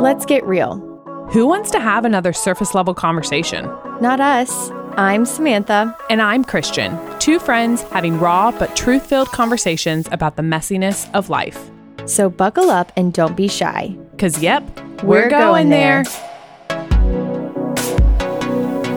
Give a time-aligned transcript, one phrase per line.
[0.00, 0.78] Let's get real.
[1.30, 3.66] Who wants to have another surface level conversation?
[4.00, 4.70] Not us.
[4.96, 5.94] I'm Samantha.
[6.08, 11.28] And I'm Christian, two friends having raw but truth filled conversations about the messiness of
[11.28, 11.70] life.
[12.06, 13.94] So buckle up and don't be shy.
[14.12, 14.62] Because, yep,
[15.02, 16.04] We're going there.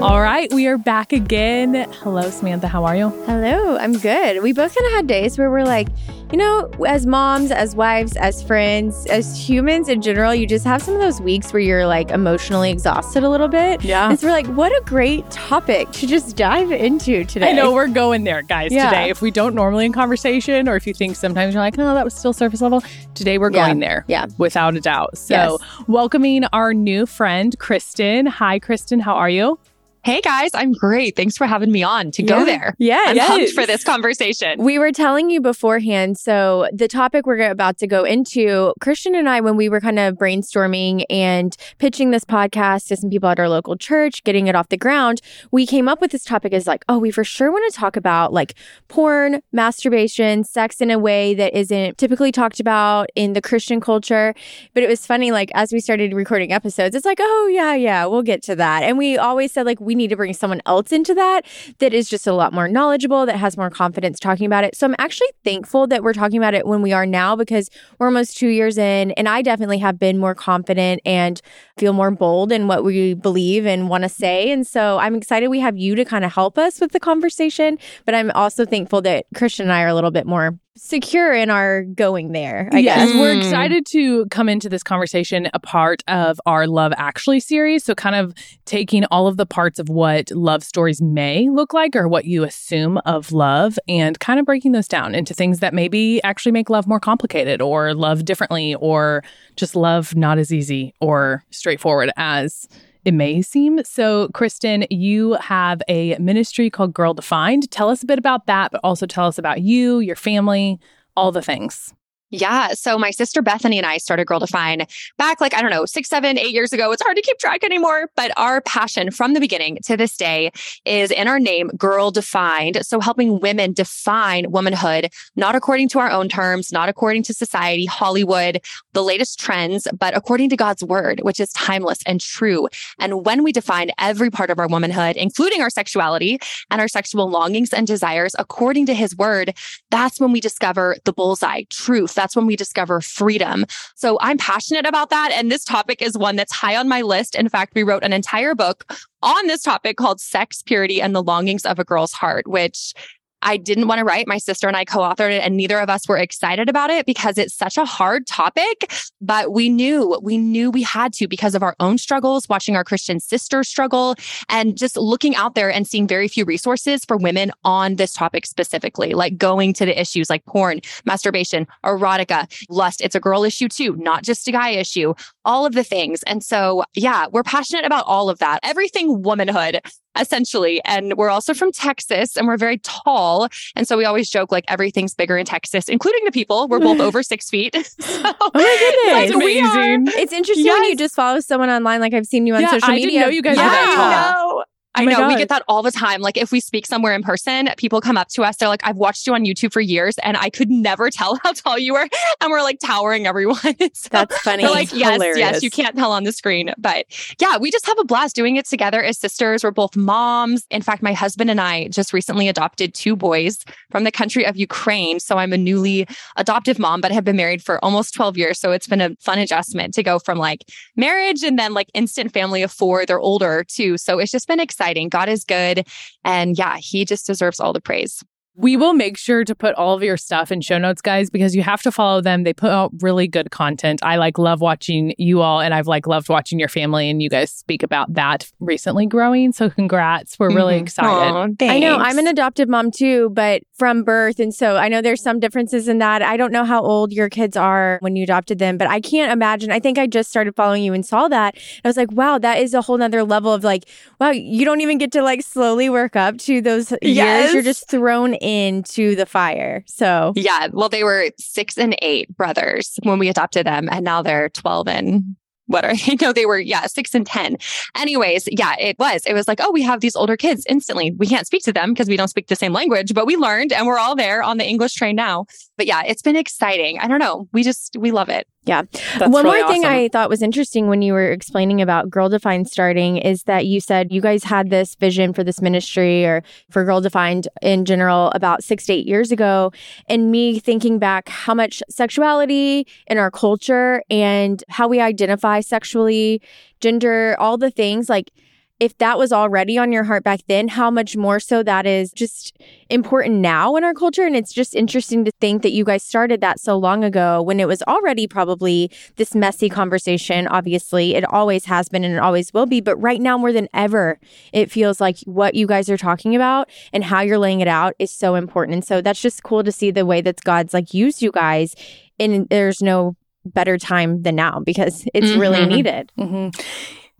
[0.02, 1.92] All right, we are back again.
[2.02, 2.70] Hello, Samantha.
[2.70, 3.10] How are you?
[3.26, 4.42] Hello, I'm good.
[4.42, 5.90] We both kind of had days where we're like,
[6.34, 10.82] you know, as moms, as wives, as friends, as humans in general, you just have
[10.82, 13.84] some of those weeks where you're like emotionally exhausted a little bit.
[13.84, 14.10] Yeah.
[14.10, 17.52] And so we're like, what a great topic to just dive into today.
[17.52, 18.90] I know we're going there, guys, Yeah.
[18.90, 19.12] today.
[19.12, 22.04] If we don't normally in conversation, or if you think sometimes you're like, no, that
[22.04, 22.82] was still surface level,
[23.14, 23.68] today we're Yeah.
[23.68, 24.04] going there.
[24.08, 24.26] Yeah.
[24.40, 25.20] Without a doubt.
[25.20, 25.88] So, Yes.
[25.88, 28.26] welcoming our new friend, Kristen.
[28.26, 29.02] Hi, Kristen.
[29.02, 29.60] How are you?
[30.06, 31.16] Hey guys, I'm great.
[31.16, 32.28] Thanks for having me on to Yeah.
[32.28, 32.76] go there.
[32.78, 33.00] Yeah.
[33.08, 33.28] I'm Yes.
[33.30, 34.62] pumped for this conversation.
[34.62, 36.18] We were telling you beforehand.
[36.18, 39.98] So, the topic we're about to go into, Christian and I, when we were kind
[40.00, 44.56] of brainstorming and pitching this podcast to some people at our local church, getting it
[44.56, 47.50] off the ground, we came up with this topic as like, oh, we for sure
[47.50, 48.56] want to talk about like
[48.90, 54.36] porn, masturbation, sex in a way that isn't typically talked about in the Christian culture.
[54.74, 58.06] But it was funny, like, as we started recording episodes, it's like, oh, yeah, yeah,
[58.06, 58.84] we'll get to that.
[58.84, 61.46] And we always said, like, we need to bring someone else into that
[61.80, 64.76] that is just a lot more knowledgeable, that has more confidence talking about it.
[64.76, 68.08] So I'm actually thankful that we're talking about it when we are now because we're
[68.08, 69.12] almost two years in.
[69.12, 71.42] And I definitely have been more confident and
[71.78, 74.52] feel more bold in what we believe and want to say.
[74.52, 77.78] And so I'm excited we have you to kind of help us with the conversation.
[78.06, 81.50] But I'm also thankful that Christian and I are a little bit more secure in
[81.50, 83.20] our going there, I yes, guess.
[83.20, 83.38] we're Mm.
[83.38, 87.84] excited to come into this conversation a part of our Love Actually series.
[87.84, 88.34] So, kind of
[88.66, 92.44] taking all of the parts of what love stories may look like or what you
[92.44, 96.70] assume of love and kind of breaking those down into things that maybe actually make
[96.70, 99.24] love more complicated or love differently or
[99.56, 102.68] just love not as easy or straightforward as
[103.06, 103.84] it may seem.
[103.84, 107.70] So, Kristen, you have a ministry called Girl Defined.
[107.72, 110.80] Tell us a bit about that, but also tell us about you, your family,
[111.16, 111.94] all the things.
[112.34, 112.70] Yeah.
[112.70, 114.88] So my sister Bethany and I started Girl Define
[115.20, 116.92] back like, I don't know, six, seven, eight years ago.
[116.92, 118.10] It's hard to keep track anymore.
[118.16, 120.52] But our passion from the beginning to this day
[120.84, 122.84] is in our name, Girl Defined.
[122.88, 127.86] So helping women define womanhood, not according to our own terms, not according to society,
[127.86, 128.62] Hollywood,
[128.94, 132.68] the latest trends, but according to God's word, which is timeless and true.
[132.98, 136.40] And when we define every part of our womanhood, including our sexuality
[136.72, 139.56] and our sexual longings and desires according to his word,
[139.92, 142.23] that's when we discover the bullseye, truth.
[142.24, 143.66] That's when we discover freedom.
[143.96, 145.34] So I'm passionate about that.
[145.34, 147.36] And this topic is one that's high on my list.
[147.36, 148.90] In fact, we wrote an entire book
[149.22, 152.94] on this topic called Sex, Purity, and the Longings of a Girl's Heart, which
[153.44, 154.28] I didn't want to write.
[154.28, 157.06] My sister and I co authored it, and neither of us were excited about it
[157.06, 158.92] because it's such a hard topic.
[159.22, 162.84] But we knew, we knew we had to because of our own struggles, watching our
[162.84, 164.16] Christian sisters struggle,
[164.50, 168.46] and just looking out there and seeing very few resources for women on this topic
[168.46, 173.02] specifically, like going to the issues like porn, masturbation, erotica, lust.
[173.02, 175.14] It's a girl issue too, not just a guy issue,
[175.46, 176.24] all of the things.
[176.24, 179.82] And so, yeah, we're passionate about all of that, everything womanhood
[180.20, 180.82] essentially.
[180.86, 183.48] And we're also from Texas and we're very tall.
[183.76, 186.68] And so we always joke like everything's bigger in Texas, including the people.
[186.68, 187.76] We're both over six feet.
[188.04, 189.44] So, Oh my goodness.
[189.44, 190.22] we are- amazing.
[190.22, 192.90] It's interesting when you just follow someone online, like I've seen you on Yeah, social
[192.90, 193.22] I didn't media.
[193.22, 193.70] know you guys were yeah.
[193.70, 194.64] that tall.
[194.96, 195.02] Know.
[195.02, 196.22] I Oh my know we get that all the time.
[196.22, 198.58] Like if we speak somewhere in person, people come up to us.
[198.58, 201.54] They're like, "I've watched you on YouTube for years, and I could never tell how
[201.54, 202.08] tall you were."
[202.42, 203.60] And we're like towering everyone.
[203.96, 204.64] So That's funny.
[204.64, 205.64] we're like, yes, yes, hilarious.
[205.64, 207.06] you can't tell on the screen, but
[207.40, 209.64] yeah, we just have a blast doing it together as sisters.
[209.64, 210.66] We're both moms.
[210.72, 213.60] In fact, my husband and I just recently adopted two boys
[213.92, 215.20] from the country of Ukraine.
[215.20, 218.60] So I'm a newly adoptive mom, but have been married for almost 12 years.
[218.60, 220.64] So it's been a fun adjustment to go from like
[220.96, 223.06] marriage and then like instant family of four.
[223.06, 223.98] They're older too.
[223.98, 224.83] So it's just been exciting.
[225.10, 225.88] God is good.
[226.24, 228.24] And yeah, he just deserves all the praise.
[228.56, 231.56] We will make sure to put all of your stuff in show notes, guys, because
[231.56, 232.44] you have to follow them.
[232.44, 234.00] They put out really good content.
[234.04, 237.30] I like love watching you all, and I've like loved watching your family, and you
[237.30, 239.54] guys speak about that recently growing.
[239.54, 240.38] So congrats.
[240.38, 240.82] We're really Mhm.
[240.84, 241.34] excited.
[241.34, 244.40] Aw, I know I'm an adopted mom too, but from birth.
[244.40, 246.22] And so I know there's some differences in that.
[246.22, 249.32] I don't know how old your kids are when you adopted them, but I can't
[249.32, 249.72] imagine.
[249.72, 251.56] I think I just started following you and saw that.
[251.84, 253.86] I was like, wow, that is a whole nother level of like,
[254.20, 257.54] wow, you don't even get to like slowly work up to those years.
[257.54, 259.84] You're just thrown into the fire.
[259.88, 260.68] So Yeah.
[260.72, 264.88] Well, they were six and eight brothers when we adopted them, and now they're 12
[264.88, 265.36] and
[265.68, 266.16] what are they?
[266.22, 267.58] No, they were, yeah, six and 10.
[267.96, 269.26] Anyways, yeah, it was.
[269.26, 271.12] It was like, oh, we have these older kids instantly.
[271.18, 273.72] We can't speak to them because we don't speak the same language, but we learned
[273.72, 275.46] and we're all there on the English train now.
[275.78, 277.00] But yeah, it's been exciting.
[277.00, 277.48] I don't know.
[277.54, 278.48] We just, we love it.
[278.66, 278.84] Yeah.
[279.20, 279.94] That's One really more thing awesome.
[279.94, 283.82] I thought was interesting when you were explaining about Girl Defined starting is that you
[283.82, 288.32] said you guys had this vision for this ministry or for Girl Defined in general
[288.34, 289.74] about six to eight years ago.
[290.08, 296.42] And me thinking back how much sexuality in our culture and how we identify sexually,
[296.80, 298.32] gender, all the things like
[298.80, 302.12] if that was already on your heart back then, how much more so that is
[302.12, 302.58] just
[302.90, 304.24] important now in our culture.
[304.24, 307.60] And it's just interesting to think that you guys started that so long ago when
[307.60, 310.48] it was already probably this messy conversation.
[310.48, 312.82] Obviously, it always has been and it always will be.
[312.82, 314.20] But right now, more than ever,
[314.52, 317.94] it feels like what you guys are talking about and how you're laying it out
[318.00, 318.74] is so important.
[318.74, 321.76] And so that's just cool to see the way that God's like used you guys.
[322.20, 323.16] And there's no
[323.46, 325.68] better time than now because it's really Mhm.
[325.68, 326.12] needed.
[326.18, 326.48] hmm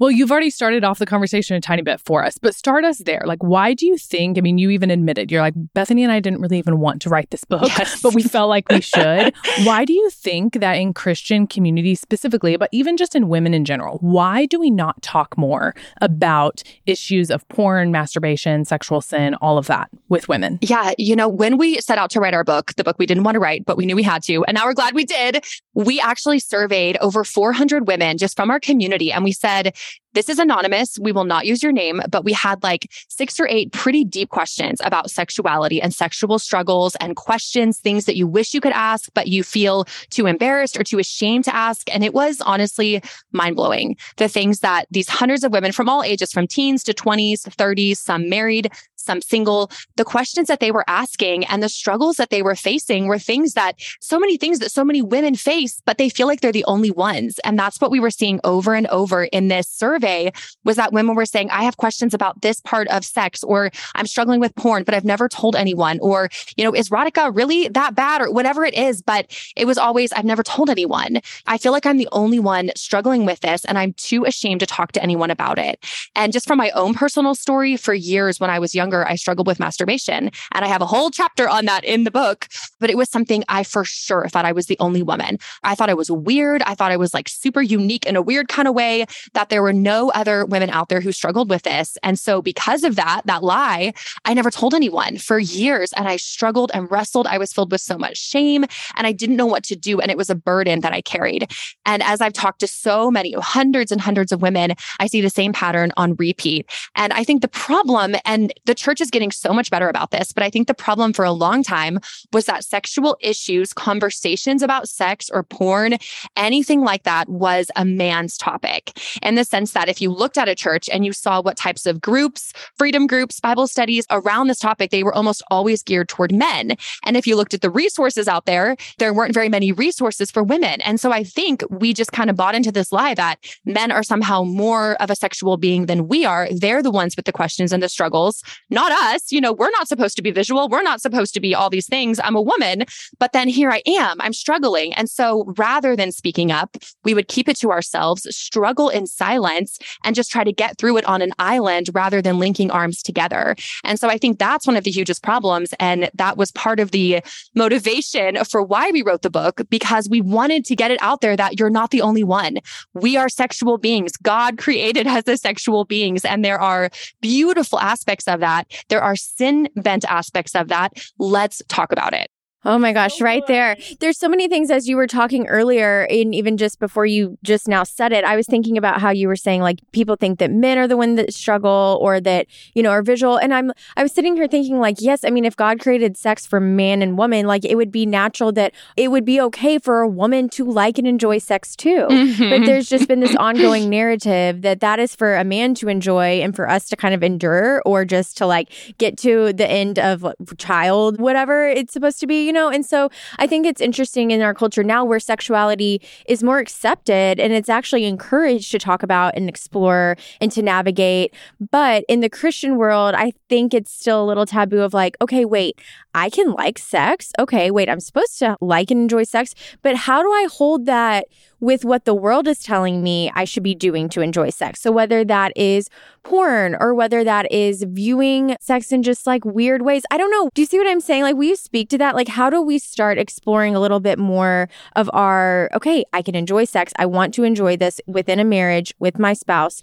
[0.04, 2.98] Well, you've already started off the conversation a tiny bit for us, but start us
[2.98, 3.22] there.
[3.26, 4.38] Like, why do you think?
[4.38, 7.10] I mean, you even admitted you're like, Bethany and I didn't really even want to
[7.10, 8.02] write this book, Yes.
[8.02, 9.34] but we felt like we should.
[9.64, 13.64] why do you think that in Christian communities specifically, but even just in women in
[13.64, 19.58] general, why do we not talk more about issues of porn, masturbation, sexual sin, all
[19.58, 20.60] of that with women?
[20.60, 23.24] Yeah, you know, when we set out to write our book, the book we didn't
[23.24, 25.46] want to write, but we knew we had to, and now we're glad we did,
[25.74, 29.12] we actually surveyed over 400 women just from our community.
[29.12, 29.76] And we said,
[30.14, 31.00] this is anonymous.
[31.00, 34.30] We will not use your name, but we had like six or eight pretty deep
[34.30, 39.10] questions about sexuality and sexual struggles and questions, things that you wish you could ask,
[39.16, 41.92] but you feel too embarrassed or too ashamed to ask.
[41.94, 43.98] And it was honestly mind blowing.
[44.18, 47.98] The things that these hundreds of women from all ages, from teens to 20s, 30s,
[47.98, 48.72] some married,
[49.04, 53.08] some single, the questions that they were asking and the struggles that they were facing
[53.08, 56.42] were things that so many things that so many women face, but they feel like
[56.42, 57.40] they're the only ones.
[57.44, 60.32] And that's what we were seeing over and over in this survey
[60.64, 64.08] was that women were saying, I have questions about this part of sex, or I'm
[64.08, 67.96] struggling with porn, but I've never told anyone, or, you know, is erotica really that
[67.96, 69.02] bad or whatever it is?
[69.02, 71.20] But it was always, I've never told anyone.
[71.48, 74.66] I feel like I'm the only one struggling with this and I'm too ashamed to
[74.66, 75.84] talk to anyone about it.
[76.16, 79.48] And just from my own personal story, for years when I was younger, I struggled
[79.48, 80.30] with masturbation.
[80.54, 82.48] And I have a whole chapter on that in the book,
[82.80, 85.40] but it was something I for sure thought I was the only woman.
[85.64, 86.62] I thought I was weird.
[86.64, 89.62] I thought I was like super unique in a weird kind of way, that there
[89.62, 91.98] were no other women out there who struggled with this.
[92.04, 93.94] And so, because of that, that lie,
[94.26, 95.94] I never told anyone for years.
[95.94, 97.28] And I struggled and wrestled.
[97.28, 98.66] I was filled with so much shame
[98.96, 100.00] and I didn't know what to do.
[100.00, 101.52] And it was a burden that I carried.
[101.86, 105.30] And as I've talked to so many, hundreds and hundreds of women, I see the
[105.30, 106.70] same pattern on repeat.
[106.96, 110.32] And I think the problem, and the church is getting so much better about this,
[110.34, 112.00] but I think the problem for a long time
[112.34, 115.98] was that sexual issues, conversations about sex or porn,
[116.36, 119.00] anything like that was a man's topic.
[119.22, 121.86] In the sense that if you looked at a church and you saw what types
[121.86, 126.34] of groups, freedom groups, Bible studies around this topic, they were almost always geared toward
[126.34, 126.76] men.
[127.06, 130.44] And if you looked at the resources out there, there weren't very many resources for
[130.44, 130.82] women.
[130.82, 134.04] And so I think we just kind of bought into this lie that men are
[134.04, 136.50] somehow more of a sexual being than we are.
[136.52, 138.44] They're the ones with the questions and the struggles,
[138.74, 139.32] not us.
[139.32, 140.68] You know, we're not supposed to be visual.
[140.68, 142.20] We're not supposed to be all these things.
[142.24, 142.84] I'm a woman,
[143.20, 144.20] but then here I am.
[144.20, 144.94] I'm struggling.
[144.96, 149.78] And so rather than speaking up, we would keep it to ourselves, struggle in silence,
[150.04, 153.56] and just try to get through it on an island rather than linking arms together.
[153.84, 155.74] And so I think that's one of the hugest problems.
[155.80, 157.22] And that was part of the
[157.56, 161.38] motivation for why we wrote the book, because we wanted to get it out there
[161.38, 162.58] that you're not the only one.
[162.94, 164.18] We are sexual beings.
[164.18, 166.26] God created us as sexual beings.
[166.26, 166.90] And there are
[167.22, 168.63] beautiful aspects of that.
[168.90, 170.94] There are sin bent aspects of that.
[171.18, 172.30] Let's talk about it.
[172.66, 173.78] Oh my gosh, right oh there.
[174.00, 177.68] There's so many things as you were talking earlier, and even just before you just
[177.68, 180.52] now said it, I was thinking about how you were saying like people think that
[180.52, 183.38] men are the one that struggle or that, you know, are visual.
[183.38, 186.46] And I'm I was sitting here thinking, like, yes, I mean, if God created sex
[186.46, 190.02] for man and woman, like it would be natural that it would be okay for
[190.02, 192.08] a woman to like and enjoy sex too.
[192.10, 192.50] Mm-hmm.
[192.50, 196.42] But there's just been this ongoing narrative that that is for a man to enjoy
[196.42, 200.00] and for us to kind of endure or just to like get to the end
[200.00, 200.26] of
[200.58, 202.70] child, whatever it's supposed to be, you know?
[202.70, 207.40] And so I think it's interesting in our culture now where sexuality is more accepted
[207.40, 211.34] and it's actually encouraged to talk about and explore and to navigate.
[211.72, 215.44] But in the Christian world, I think it's still a little taboo of like, okay,
[215.44, 215.80] wait,
[216.16, 217.32] I can like sex.
[217.40, 221.26] Okay, wait, I'm supposed to like and enjoy sex, but how do I hold that
[221.64, 224.82] with what the world is telling me I should be doing to enjoy sex?
[224.82, 225.90] So whether that is
[226.24, 230.50] porn or whether that is viewing sex in just like weird ways, I don't know.
[230.54, 231.24] Do you see what I'm saying?
[231.24, 232.16] Like, will you speak to that?
[232.16, 234.68] Like, how do we start exploring a little bit more
[234.98, 236.92] of our, okay, I can enjoy sex.
[237.00, 239.82] I want to enjoy this within a marriage with my spouse,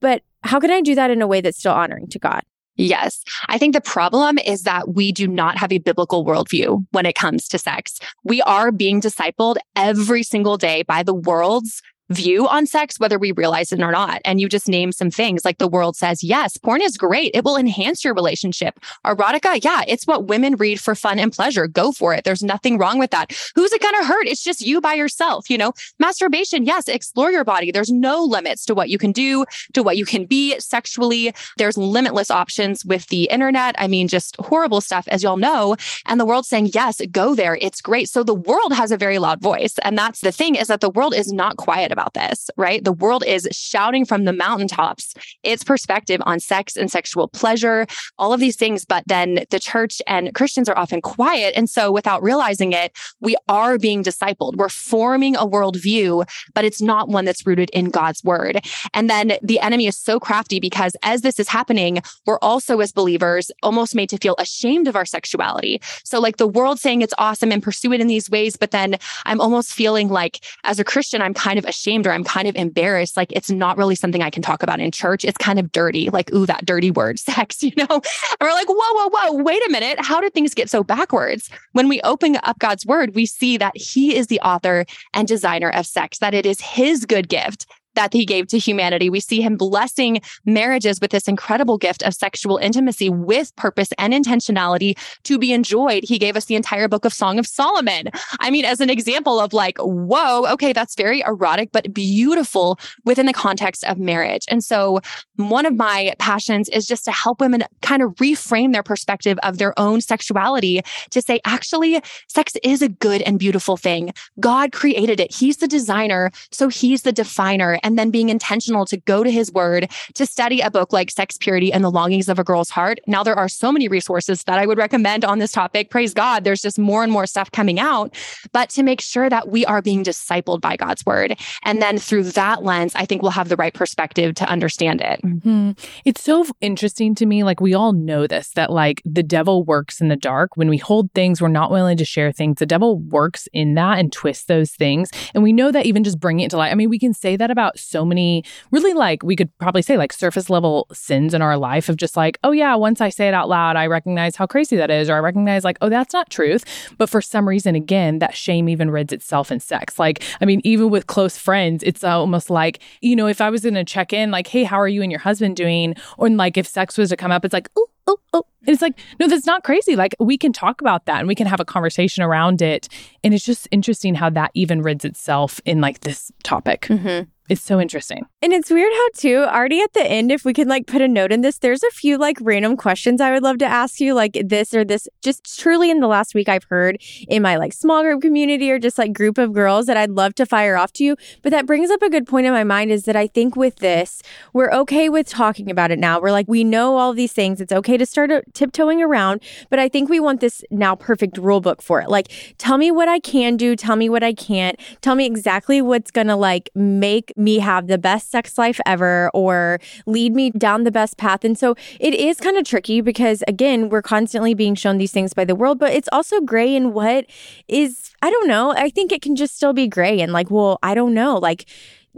[0.00, 2.42] but how can I do that in a way that's still honoring to God?
[2.78, 3.24] Yes.
[3.48, 7.16] I think the problem is that we do not have a biblical worldview when it
[7.16, 7.98] comes to sex.
[8.22, 13.32] We are being discipled every single day by the world's view on sex, whether we
[13.32, 14.20] realize it or not.
[14.24, 17.30] And you just name some things like the world says, yes, porn is great.
[17.34, 18.80] It will enhance your relationship.
[19.04, 21.66] Erotica, yeah, it's what women read for fun and pleasure.
[21.66, 22.24] Go for it.
[22.24, 23.32] There's nothing wrong with that.
[23.54, 24.26] Who's it going to hurt?
[24.26, 25.50] It's just you by yourself.
[25.50, 27.70] You know, masturbation, yes, explore your body.
[27.70, 31.34] There's no limits to what you can do, to what you can be sexually.
[31.56, 33.74] There's limitless options with the internet.
[33.78, 35.76] I mean, just horrible stuff, as y'all know.
[36.06, 37.58] And the world's saying, yes, go there.
[37.60, 38.08] It's great.
[38.08, 39.74] So the world has a very loud voice.
[39.82, 42.84] And that's the thing is that the world is not quiet about this, right?
[42.84, 47.86] The world is shouting from the mountaintops its perspective on sex and sexual pleasure,
[48.18, 48.84] all of these things.
[48.84, 51.54] But then the church and Christians are often quiet.
[51.56, 54.56] And so without realizing it, we are being discipled.
[54.56, 56.24] We're forming a worldview,
[56.54, 58.64] but it's not one that's rooted in God's word.
[58.94, 62.92] And then the enemy is so crafty because as this is happening, we're also as
[62.92, 65.80] believers almost made to feel ashamed of our sexuality.
[66.04, 68.98] So like the world saying it's awesome and pursue it in these ways, but then
[69.26, 72.48] I'm almost feeling like as a Christian, I'm kind of ashamed ashamed or I'm kind
[72.48, 73.16] of embarrassed.
[73.16, 75.24] Like it's not really something I can talk about in church.
[75.24, 76.10] It's kind of dirty.
[76.10, 77.86] Like, ooh, that dirty word, sex, you know?
[77.88, 79.98] And we're like, whoa, whoa, whoa, wait a minute.
[80.00, 81.50] How did things get so backwards?
[81.72, 85.70] When we open up God's word, we see that he is the author and designer
[85.70, 87.66] of sex, that it is his good gift
[87.98, 89.10] that he gave to humanity.
[89.10, 94.12] We see him blessing marriages with this incredible gift of sexual intimacy with purpose and
[94.12, 96.04] intentionality to be enjoyed.
[96.04, 98.10] He gave us the entire book of Song of Solomon.
[98.38, 103.26] I mean, as an example of like, whoa, okay, that's very erotic, but beautiful within
[103.26, 104.44] the context of marriage.
[104.48, 105.00] And so
[105.34, 109.58] one of my passions is just to help women kind of reframe their perspective of
[109.58, 114.12] their own sexuality to say, actually, sex is a good and beautiful thing.
[114.38, 115.34] God created it.
[115.34, 116.30] He's the designer.
[116.52, 120.60] So he's the definer and then being intentional to go to his word to study
[120.60, 123.00] a book like Sex Purity and the Longings of a Girl's Heart.
[123.06, 125.88] Now, there are so many resources that I would recommend on this topic.
[125.88, 126.44] Praise God.
[126.44, 128.14] There's just more and more stuff coming out,
[128.52, 131.38] but to make sure that we are being discipled by God's word.
[131.62, 135.22] And then through that lens, I think we'll have the right perspective to understand it.
[135.24, 135.70] Mm-hmm.
[136.04, 137.42] It's so interesting to me.
[137.42, 140.56] Like, we all know this that, like, the devil works in the dark.
[140.56, 142.58] When we hold things, we're not willing to share things.
[142.58, 145.10] The devil works in that and twists those things.
[145.32, 146.70] And we know that even just bringing it to light.
[146.70, 149.96] I mean, we can say that about so many really like we could probably say
[149.96, 153.28] like surface level sins in our life of just like, oh yeah, once I say
[153.28, 156.14] it out loud, I recognize how crazy that is, or I recognize like, oh, that's
[156.14, 156.64] not truth.
[156.96, 159.98] But for some reason, again, that shame even rids itself in sex.
[159.98, 163.62] Like, I mean, even with close friends, it's almost like, you know, if I was
[163.64, 165.94] gonna check in, like, hey, how are you and your husband doing?
[166.16, 168.44] Or like if sex was to come up, it's like, oh, oh, oh.
[168.62, 169.96] And it's like, no, that's not crazy.
[169.96, 172.88] Like we can talk about that and we can have a conversation around it.
[173.22, 176.82] And it's just interesting how that even rids itself in like this topic.
[176.82, 177.28] Mm-hmm.
[177.48, 178.26] It's so interesting.
[178.42, 181.08] And it's weird how, too, already at the end, if we can like put a
[181.08, 184.14] note in this, there's a few like random questions I would love to ask you,
[184.14, 185.08] like this or this.
[185.22, 188.78] Just truly in the last week, I've heard in my like small group community or
[188.78, 191.16] just like group of girls that I'd love to fire off to you.
[191.42, 193.76] But that brings up a good point in my mind is that I think with
[193.76, 196.20] this, we're okay with talking about it now.
[196.20, 197.62] We're like, we know all these things.
[197.62, 199.42] It's okay to start uh, tiptoeing around.
[199.70, 202.10] But I think we want this now perfect rule book for it.
[202.10, 203.74] Like, tell me what I can do.
[203.74, 204.78] Tell me what I can't.
[205.00, 209.80] Tell me exactly what's to like make me have the best sex life ever or
[210.06, 211.44] lead me down the best path.
[211.44, 215.34] And so it is kind of tricky because, again, we're constantly being shown these things
[215.34, 217.26] by the world, but it's also gray in what
[217.68, 218.72] is, I don't know.
[218.72, 221.36] I think it can just still be gray and like, well, I don't know.
[221.36, 221.66] Like,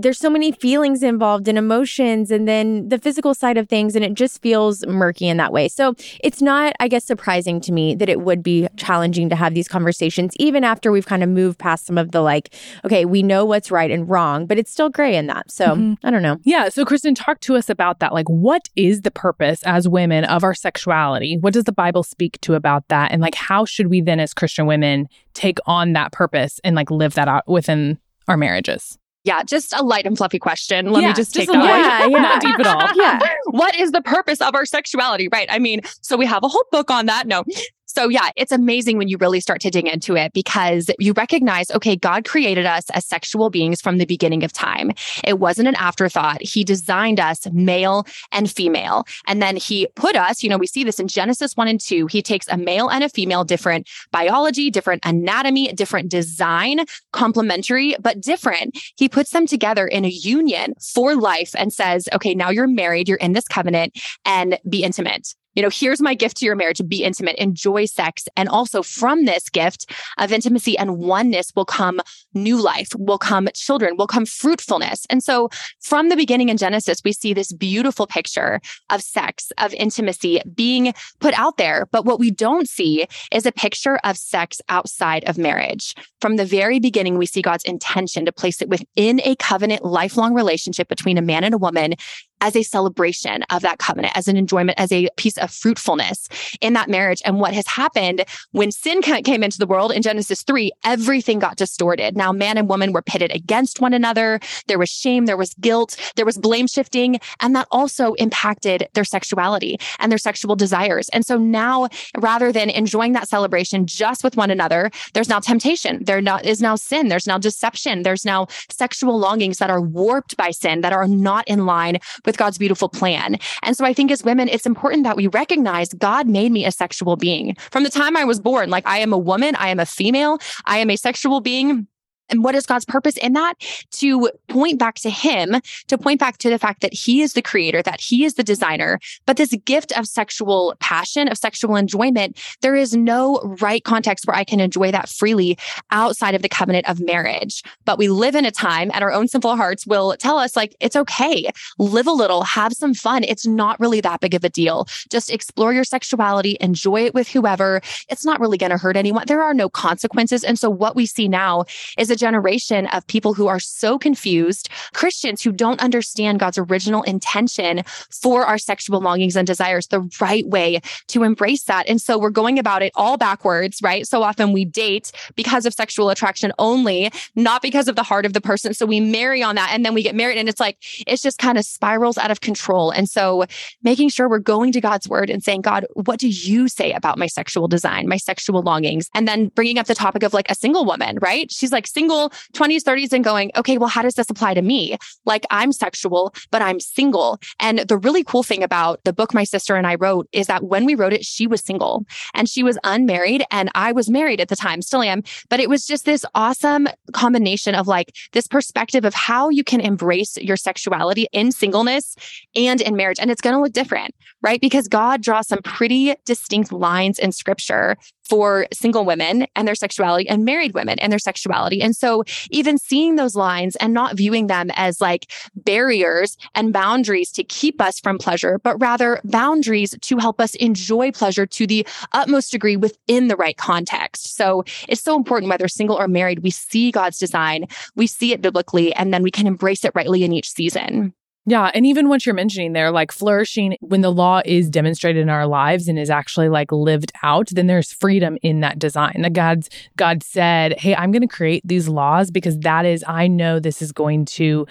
[0.03, 4.05] there's so many feelings involved and emotions and then the physical side of things and
[4.05, 5.69] it just feels murky in that way.
[5.69, 9.55] So it's not I guess surprising to me that it would be challenging to have
[9.55, 12.55] these conversations even after we've kind of moved past some of the like
[12.85, 15.51] okay, we know what's right and wrong, but it's still gray in that.
[15.51, 15.95] So, mm-hmm.
[16.07, 16.39] I don't know.
[16.45, 20.25] Yeah, so Kristen talk to us about that like what is the purpose as women
[20.25, 21.37] of our sexuality?
[21.39, 24.35] What does the Bible speak to about that and like how should we then as
[24.35, 29.00] Christian women take on that purpose and like live that out within our marriages?
[29.25, 30.91] Yeah, just a light and fluffy question.
[30.91, 32.23] Let yeah, me just, just take that yeah, yeah.
[32.23, 32.89] Not deep at all.
[32.95, 33.19] Yeah.
[33.51, 35.29] what is the purpose of our sexuality?
[35.31, 35.49] Right.
[35.51, 37.27] I mean, so we have a whole book on that.
[37.27, 37.45] No.
[37.95, 41.73] So yeah, it's amazing when you really start to dig into it because you recognize,
[41.73, 44.93] okay, God created us as sexual beings from the beginning of time.
[45.25, 46.41] It wasn't an afterthought.
[46.41, 49.05] He designed us male and female.
[49.27, 52.07] And then he put us, you know, we see this in Genesis 1 and 2.
[52.07, 58.21] He takes a male and a female, different biology, different anatomy, different design, complementary, but
[58.21, 58.79] different.
[58.97, 63.09] He puts them together in a union for life and says, okay, now you're married,
[63.09, 66.81] you're in this covenant and be intimate You know, here's my gift to your marriage
[66.87, 68.25] be intimate, enjoy sex.
[68.37, 72.01] And also from this gift of intimacy and oneness will come
[72.35, 75.07] new life, will come children, will come fruitfulness.
[75.11, 75.49] And so
[75.81, 80.95] from the beginning in Genesis, we see this beautiful picture of sex, of intimacy being
[81.19, 81.87] put out there.
[81.91, 85.95] But what we don't see is a picture of sex outside of marriage.
[86.21, 90.35] From the very beginning, we see God's intention to place it within a covenant, lifelong
[90.35, 91.95] relationship between a man and a woman
[92.41, 96.29] as a celebration of that covenant, as an enjoyment, as a piece of fruitfulness
[96.61, 97.23] in that marriage.
[97.25, 101.57] And what has happened when sin came into the world in Genesis 3, everything got
[101.57, 102.17] distorted.
[102.17, 104.41] Now, man and woman were pitted against one another.
[104.67, 109.05] There was shame, there was guilt, there was blame shifting, and that also impacted their
[109.05, 111.09] sexuality and their sexual desires.
[111.11, 116.05] And so now, rather than enjoying that celebration just with one another, there's now temptation.
[116.05, 117.09] There is now sin.
[117.09, 118.03] There's now deception.
[118.03, 121.99] There's now sexual longings that are warped by sin, that are not in line
[122.31, 123.37] with God's beautiful plan.
[123.65, 126.71] And so I think as women, it's important that we recognize God made me a
[126.71, 127.57] sexual being.
[127.73, 130.39] From the time I was born, like I am a woman, I am a female,
[130.65, 131.89] I am a sexual being
[132.31, 133.55] and what is God's purpose in that?
[133.93, 137.43] To point back to Him, to point back to the fact that He is the
[137.43, 138.99] creator, that He is the designer.
[139.27, 144.37] But this gift of sexual passion, of sexual enjoyment, there is no right context where
[144.37, 145.59] I can enjoy that freely
[145.91, 147.63] outside of the covenant of marriage.
[147.85, 150.77] But we live in a time and our own sinful hearts will tell us, like,
[150.81, 153.25] it's okay, live a little, have some fun.
[153.25, 154.87] It's not really that big of a deal.
[155.11, 157.81] Just explore your sexuality, enjoy it with whoever.
[158.09, 159.25] It's not really going to hurt anyone.
[159.27, 160.45] There are no consequences.
[160.45, 161.65] And so what we see now
[161.99, 167.03] is a generation of people who are so confused, Christians who don't understand God's original
[167.03, 171.89] intention for our sexual longings and desires, the right way to embrace that.
[171.89, 174.07] And so we're going about it all backwards, right?
[174.07, 178.33] So often we date because of sexual attraction only, not because of the heart of
[178.33, 178.75] the person.
[178.75, 181.39] So we marry on that and then we get married and it's like, it's just
[181.39, 182.91] kind of spirals out of control.
[182.91, 183.47] And so
[183.83, 187.19] making sure we're going to God's word and saying, God, what do you say about
[187.19, 189.09] my sexual design, my sexual longings?
[189.15, 191.51] And then bringing up the topic of like a single woman, right?
[191.51, 194.63] She's like single single 20s, 30s and going, okay, well, how does this apply to
[194.63, 194.97] me?
[195.25, 197.39] Like I'm sexual, but I'm single.
[197.61, 200.65] And the really cool thing about the book my sister and I wrote is that
[200.65, 204.41] when we wrote it, she was single and she was unmarried and I was married
[204.41, 205.23] at the time, still am.
[205.49, 209.81] But it was just this awesome combination of like this perspective of how you can
[209.81, 212.17] embrace your sexuality in singleness
[212.57, 213.19] and in marriage.
[213.21, 214.61] And it's going to look different, right?
[214.61, 217.97] Because God draws some pretty distinct lines in scripture
[218.31, 221.83] for single women and their sexuality and married women and their sexuality.
[221.83, 227.31] And so even seeing those lines and not viewing them as like barriers and boundaries
[227.33, 231.87] to keep us from pleasure, but rather boundaries to help us enjoy pleasure to the
[232.13, 234.37] utmost degree within the right context.
[234.37, 238.43] So it's so important whether single or married, we see God's design, we see it
[238.43, 241.15] biblically, and then we can embrace it rightly in each season.
[241.51, 241.73] Yeah.
[241.75, 245.49] And even what you're mentioning there, like flourishing when the law is demonstrated in our
[245.49, 249.23] lives and is actually like lived out, then there's freedom in that design.
[249.23, 253.27] That God's God said, Hey, I'm going to create these laws because that is, I
[253.27, 254.65] know this is going to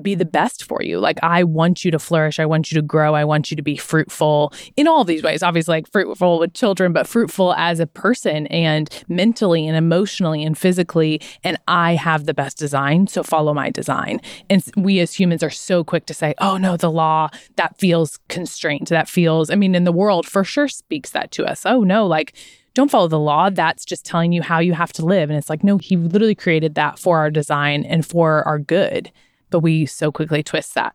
[0.00, 0.98] be the best for you.
[0.98, 2.38] Like I want you to flourish.
[2.38, 3.14] I want you to grow.
[3.14, 5.42] I want you to be fruitful in all these ways.
[5.42, 10.56] Obviously, like fruitful with children, but fruitful as a person and mentally and emotionally and
[10.56, 11.20] physically.
[11.44, 13.06] And I have the best design.
[13.06, 14.20] So follow my design.
[14.48, 18.18] And we as humans are so quick to say, oh no, the law, that feels
[18.28, 18.86] constrained.
[18.86, 21.66] That feels, I mean, in the world for sure speaks that to us.
[21.66, 22.34] Oh no, like
[22.74, 23.50] don't follow the law.
[23.50, 25.28] That's just telling you how you have to live.
[25.28, 29.12] And it's like, no, he literally created that for our design and for our good
[29.52, 30.94] but we so quickly twist that.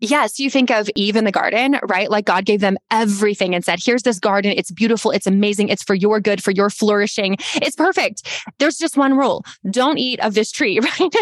[0.00, 2.10] Yes, you think of Eve in the garden, right?
[2.10, 4.52] Like God gave them everything and said, here's this garden.
[4.56, 5.10] It's beautiful.
[5.10, 5.68] It's amazing.
[5.68, 7.36] It's for your good, for your flourishing.
[7.56, 8.26] It's perfect.
[8.58, 9.44] There's just one rule.
[9.70, 11.14] Don't eat of this tree, right?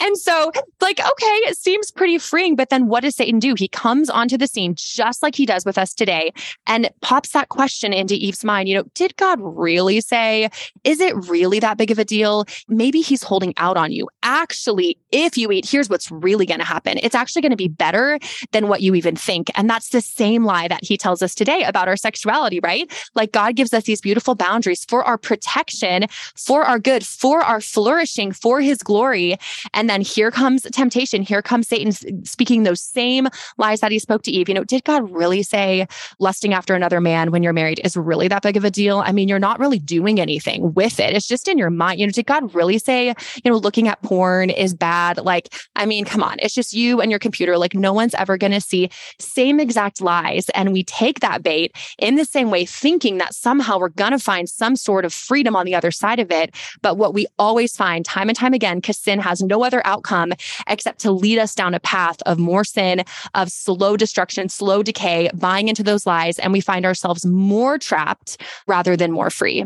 [0.00, 3.54] and so like, okay, it seems pretty freeing, but then what does Satan do?
[3.56, 6.32] He comes onto the scene just like he does with us today
[6.66, 8.68] and pops that question into Eve's mind.
[8.68, 10.50] You know, did God really say,
[10.84, 12.44] is it really that big of a deal?
[12.68, 14.08] Maybe he's holding out on you.
[14.22, 16.98] Actually, if you eat, here's what's really going to happen.
[17.02, 18.18] It's actually going to be better
[18.52, 19.50] than what you even think.
[19.54, 22.90] And that's the same lie that he tells us today about our sexuality, right?
[23.14, 27.60] Like God gives us these beautiful boundaries for our protection, for our good, for our
[27.60, 29.36] flourishing, for his glory.
[29.74, 31.22] And then here comes temptation.
[31.22, 31.92] Here comes Satan
[32.24, 34.48] speaking those same lies that he spoke to Eve.
[34.48, 35.86] You know, did God really say
[36.18, 38.98] lusting after another man when you're married is really that big of a deal?
[38.98, 41.14] I mean, you're not really doing anything with it.
[41.14, 42.00] It's just in your mind.
[42.00, 45.18] You know, did God really say, you know, looking at porn is bad?
[45.18, 47.58] Like, I mean, come on, it's just you and your computer.
[47.58, 50.48] Like, no one's ever going to see same exact lies.
[50.50, 54.18] And we take that bait in the same way, thinking that somehow we're going to
[54.18, 56.54] find some sort of freedom on the other side of it.
[56.82, 60.32] But what we always find time and time again, because sin has no other outcome
[60.68, 65.30] except to lead us down a path of more sin, of slow destruction, slow decay,
[65.34, 66.38] buying into those lies.
[66.38, 69.64] And we find ourselves more trapped rather than more free.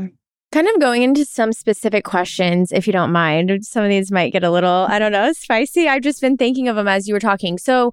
[0.52, 3.64] Kind of going into some specific questions, if you don't mind.
[3.64, 5.86] Some of these might get a little, I don't know, spicy.
[5.86, 7.56] I've just been thinking of them as you were talking.
[7.56, 7.92] So,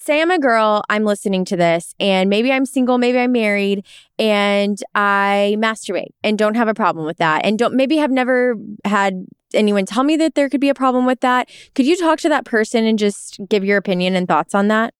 [0.00, 3.84] say I'm a girl, I'm listening to this, and maybe I'm single, maybe I'm married,
[4.18, 8.56] and I masturbate and don't have a problem with that, and don't maybe have never
[8.84, 11.48] had anyone tell me that there could be a problem with that.
[11.74, 14.94] Could you talk to that person and just give your opinion and thoughts on that?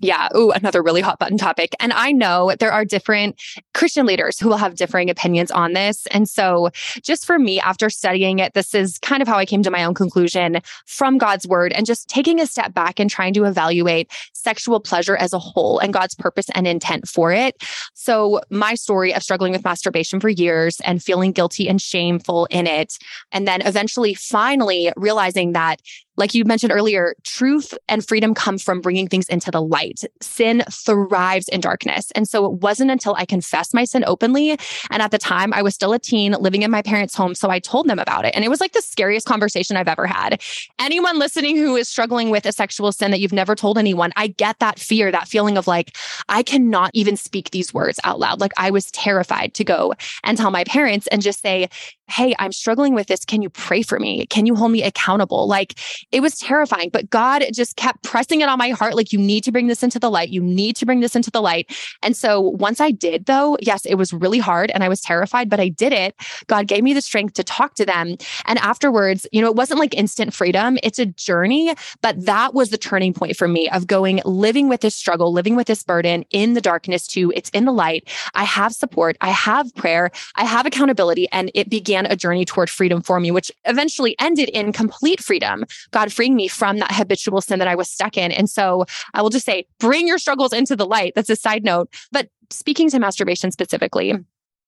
[0.00, 0.28] Yeah.
[0.36, 1.74] Ooh, another really hot button topic.
[1.80, 3.40] And I know there are different
[3.74, 6.06] Christian leaders who will have differing opinions on this.
[6.12, 6.70] And so,
[7.02, 9.82] just for me, after studying it, this is kind of how I came to my
[9.82, 14.12] own conclusion from God's word and just taking a step back and trying to evaluate
[14.34, 17.60] sexual pleasure as a whole and God's purpose and intent for it.
[17.94, 22.68] So, my story of struggling with masturbation for years and feeling guilty and shameful in
[22.68, 22.98] it,
[23.32, 25.82] and then eventually finally realizing that
[26.18, 30.02] like you mentioned earlier, truth and freedom come from bringing things into the light.
[30.20, 32.10] Sin thrives in darkness.
[32.10, 34.50] And so it wasn't until I confessed my sin openly.
[34.90, 37.34] And at the time, I was still a teen living in my parents' home.
[37.34, 38.34] So I told them about it.
[38.34, 40.42] And it was like the scariest conversation I've ever had.
[40.80, 44.26] Anyone listening who is struggling with a sexual sin that you've never told anyone, I
[44.26, 45.96] get that fear, that feeling of like,
[46.28, 48.40] I cannot even speak these words out loud.
[48.40, 51.68] Like I was terrified to go and tell my parents and just say,
[52.08, 53.24] Hey, I'm struggling with this.
[53.24, 54.26] Can you pray for me?
[54.26, 55.46] Can you hold me accountable?
[55.46, 55.78] Like
[56.12, 58.94] it was terrifying, but God just kept pressing it on my heart.
[58.94, 60.30] Like, you need to bring this into the light.
[60.30, 61.70] You need to bring this into the light.
[62.02, 65.48] And so once I did, though, yes, it was really hard and I was terrified,
[65.48, 66.14] but I did it.
[66.46, 68.16] God gave me the strength to talk to them.
[68.46, 72.70] And afterwards, you know, it wasn't like instant freedom, it's a journey, but that was
[72.70, 76.24] the turning point for me of going, living with this struggle, living with this burden
[76.30, 77.32] in the darkness too.
[77.34, 78.08] It's in the light.
[78.34, 82.70] I have support, I have prayer, I have accountability, and it began a journey toward
[82.70, 85.64] freedom for me, which eventually ended in complete freedom.
[85.90, 88.32] God freeing me from that habitual sin that I was stuck in.
[88.32, 88.84] And so
[89.14, 91.12] I will just say, bring your struggles into the light.
[91.14, 91.88] That's a side note.
[92.12, 94.14] But speaking to masturbation specifically,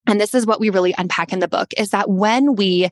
[0.06, 2.88] and this is what we really unpack in the book is that when we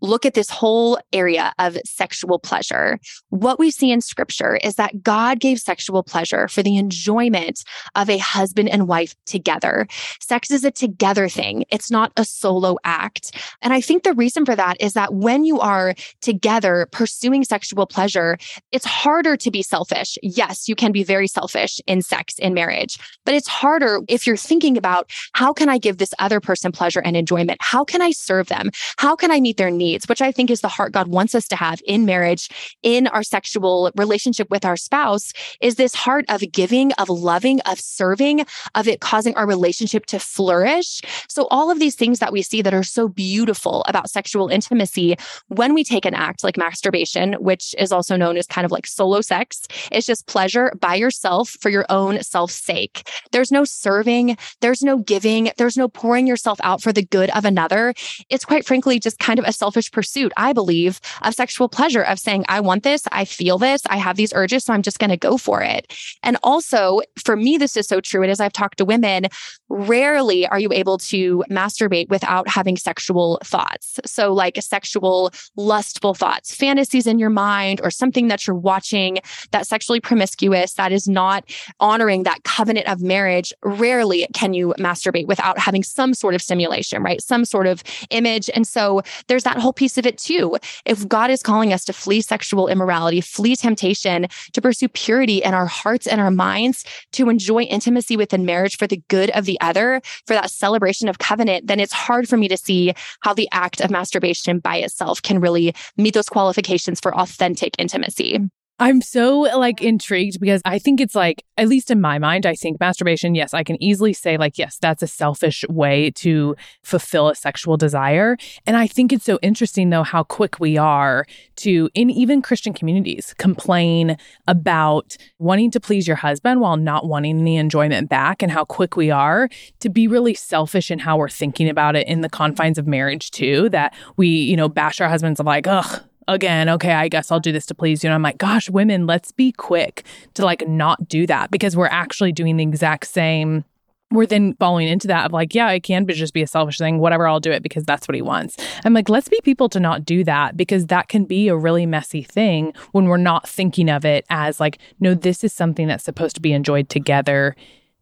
[0.00, 5.02] look at this whole area of sexual pleasure, what we see in scripture is that
[5.02, 9.86] God gave sexual pleasure for the enjoyment of a husband and wife together.
[10.20, 11.64] Sex is a together thing.
[11.70, 13.36] It's not a solo act.
[13.62, 17.86] And I think the reason for that is that when you are together pursuing sexual
[17.86, 18.38] pleasure,
[18.72, 20.16] it's harder to be selfish.
[20.22, 24.36] Yes, you can be very selfish in sex in marriage, but it's harder if you're
[24.36, 27.58] thinking about how can I give this other person pleasure and enjoyment?
[27.60, 28.70] How can I serve them?
[28.96, 29.89] How can I meet their needs?
[29.90, 32.48] Needs, which I think is the heart God wants us to have in marriage,
[32.82, 37.80] in our sexual relationship with our spouse, is this heart of giving, of loving, of
[37.80, 41.00] serving, of it causing our relationship to flourish.
[41.28, 45.16] So, all of these things that we see that are so beautiful about sexual intimacy,
[45.48, 48.86] when we take an act like masturbation, which is also known as kind of like
[48.86, 53.08] solo sex, it's just pleasure by yourself for your own self's sake.
[53.32, 57.44] There's no serving, there's no giving, there's no pouring yourself out for the good of
[57.44, 57.94] another.
[58.28, 62.02] It's quite frankly just kind of a selfish selfish pursuit, I believe, of sexual pleasure,
[62.02, 64.98] of saying, I want this, I feel this, I have these urges, so I'm just
[64.98, 65.92] going to go for it.
[66.22, 68.22] And also, for me, this is so true.
[68.22, 69.26] And as I've talked to women,
[69.68, 74.00] rarely are you able to masturbate without having sexual thoughts.
[74.04, 79.18] So, like sexual, lustful thoughts, fantasies in your mind, or something that you're watching
[79.52, 81.44] that's sexually promiscuous, that is not
[81.78, 83.52] honoring that covenant of marriage.
[83.62, 87.22] Rarely can you masturbate without having some sort of stimulation, right?
[87.22, 88.50] Some sort of image.
[88.54, 90.56] And so, there's that whole piece of it too.
[90.84, 95.54] If God is calling us to flee sexual immorality, flee temptation, to pursue purity in
[95.54, 99.60] our hearts and our minds, to enjoy intimacy within marriage for the good of the
[99.60, 103.48] other, for that celebration of covenant, then it's hard for me to see how the
[103.52, 108.38] act of masturbation by itself can really meet those qualifications for authentic intimacy.
[108.80, 112.54] I'm so like intrigued because I think it's like, at least in my mind, I
[112.54, 117.28] think masturbation, yes, I can easily say, like, yes, that's a selfish way to fulfill
[117.28, 118.38] a sexual desire.
[118.66, 122.72] And I think it's so interesting, though, how quick we are to, in even Christian
[122.72, 124.16] communities, complain
[124.48, 128.96] about wanting to please your husband while not wanting any enjoyment back, and how quick
[128.96, 132.78] we are to be really selfish in how we're thinking about it in the confines
[132.78, 133.68] of marriage, too.
[133.68, 137.40] That we, you know, bash our husbands of like, ugh, again, okay, I guess I'll
[137.40, 138.08] do this to please you.
[138.08, 140.04] And I'm like, gosh, women, let's be quick
[140.34, 143.64] to like not do that because we're actually doing the exact same
[144.10, 146.78] we're then falling into that of like, yeah, it can but just be a selfish
[146.78, 148.56] thing, whatever, I'll do it because that's what he wants.
[148.84, 151.86] I'm like, let's be people to not do that because that can be a really
[151.86, 156.04] messy thing when we're not thinking of it as like, no, this is something that's
[156.04, 157.54] supposed to be enjoyed together,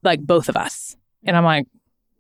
[0.02, 0.96] like both of us.
[1.24, 1.66] And I'm like,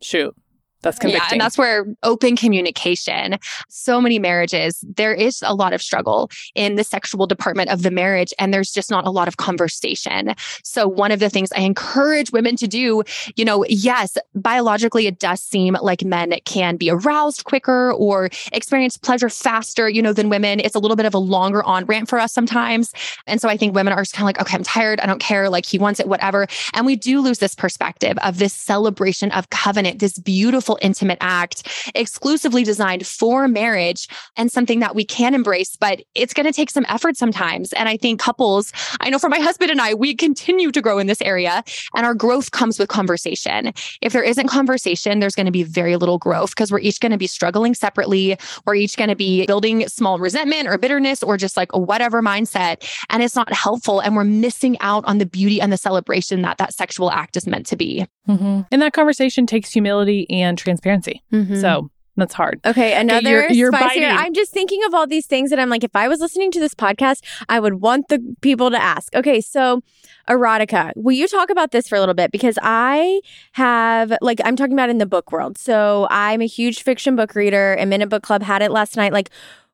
[0.02, 0.36] shoot,
[0.82, 1.26] that's convicting.
[1.28, 3.38] Yeah, and that's where open communication.
[3.68, 7.90] So many marriages, there is a lot of struggle in the sexual department of the
[7.90, 10.34] marriage, and there's just not a lot of conversation.
[10.62, 13.02] So, one of the things I encourage women to do,
[13.36, 18.96] you know, yes, biologically, it does seem like men can be aroused quicker or experience
[18.96, 20.60] pleasure faster, you know, than women.
[20.60, 22.92] It's a little bit of a longer on ramp for us sometimes.
[23.26, 25.00] And so, I think women are just kind of like, okay, I'm tired.
[25.00, 25.50] I don't care.
[25.50, 26.46] Like, he wants it, whatever.
[26.74, 31.18] And we do lose this perspective of this celebration of covenant, this beautiful beautiful, intimate
[31.20, 36.52] act exclusively designed for marriage and something that we can embrace, but it's going to
[36.52, 37.72] take some effort sometimes.
[37.72, 40.98] And I think couples, I know for my husband and I, we continue to grow
[40.98, 43.72] in this area and our growth comes with conversation.
[44.02, 47.12] If there isn't conversation, there's going to be very little growth because we're each going
[47.12, 48.36] to be struggling separately.
[48.66, 52.86] We're each going to be building small resentment or bitterness or just like whatever mindset.
[53.08, 54.00] And it's not helpful.
[54.00, 57.46] And we're missing out on the beauty and the celebration that that sexual act is
[57.46, 58.06] meant to be.
[58.28, 58.60] Mm-hmm.
[58.70, 61.22] And that conversation takes humility and transparency.
[61.32, 61.60] Mm-hmm.
[61.60, 62.60] So that's hard.
[62.66, 64.08] Okay, another you're, you're spicier.
[64.08, 66.60] I'm just thinking of all these things and I'm like, if I was listening to
[66.60, 69.14] this podcast, I would want the people to ask.
[69.14, 69.82] Okay, so
[70.28, 70.92] erotica.
[70.96, 72.32] Will you talk about this for a little bit?
[72.32, 73.20] Because I
[73.52, 75.56] have, like, I'm talking about in the book world.
[75.58, 79.12] So I'm a huge fiction book reader, and Minute Book Club had it last night.
[79.12, 79.30] Like,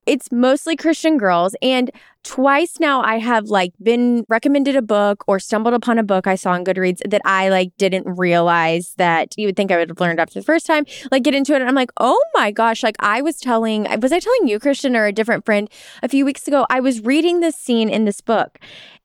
[0.07, 1.55] it's mostly Christian girls.
[1.62, 1.90] And
[2.23, 6.35] twice now I have like been recommended a book or stumbled upon a book I
[6.35, 10.01] saw on Goodreads that I like didn't realize that you would think I would have
[10.01, 10.87] learned after the first time.
[11.11, 14.12] Like get into it and I'm like, oh my gosh, like I was telling was
[14.12, 15.71] I telling you, Christian, or a different friend
[16.03, 18.59] a few weeks ago, I was reading this scene in this book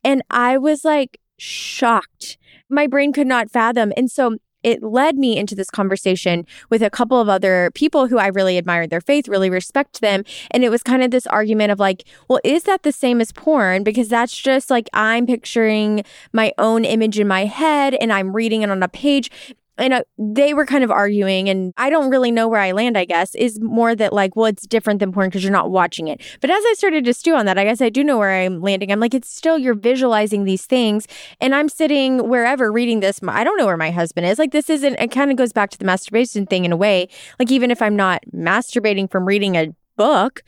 [0.03, 2.37] and I was like shocked.
[2.69, 3.91] My brain could not fathom.
[3.97, 8.17] And so it led me into this conversation with a couple of other people who
[8.17, 10.23] I really admired their faith, really respect them.
[10.51, 13.31] And it was kind of this argument of like, well, is that the same as
[13.31, 13.83] porn?
[13.83, 18.61] Because that's just like I'm picturing my own image in my head and I'm reading
[18.61, 19.31] it on a page
[19.79, 22.97] and uh, they were kind of arguing and i don't really know where i land
[22.97, 26.07] i guess is more that like well it's different than porn because you're not watching
[26.07, 26.21] it.
[26.41, 28.61] But as i started to stew on that i guess i do know where i'm
[28.61, 28.91] landing.
[28.91, 31.07] I'm like it's still you're visualizing these things
[31.41, 34.39] and i'm sitting wherever reading this i don't know where my husband is.
[34.39, 37.07] Like this isn't it kind of goes back to the masturbation thing in a way.
[37.39, 40.43] Like even if i'm not masturbating from reading a book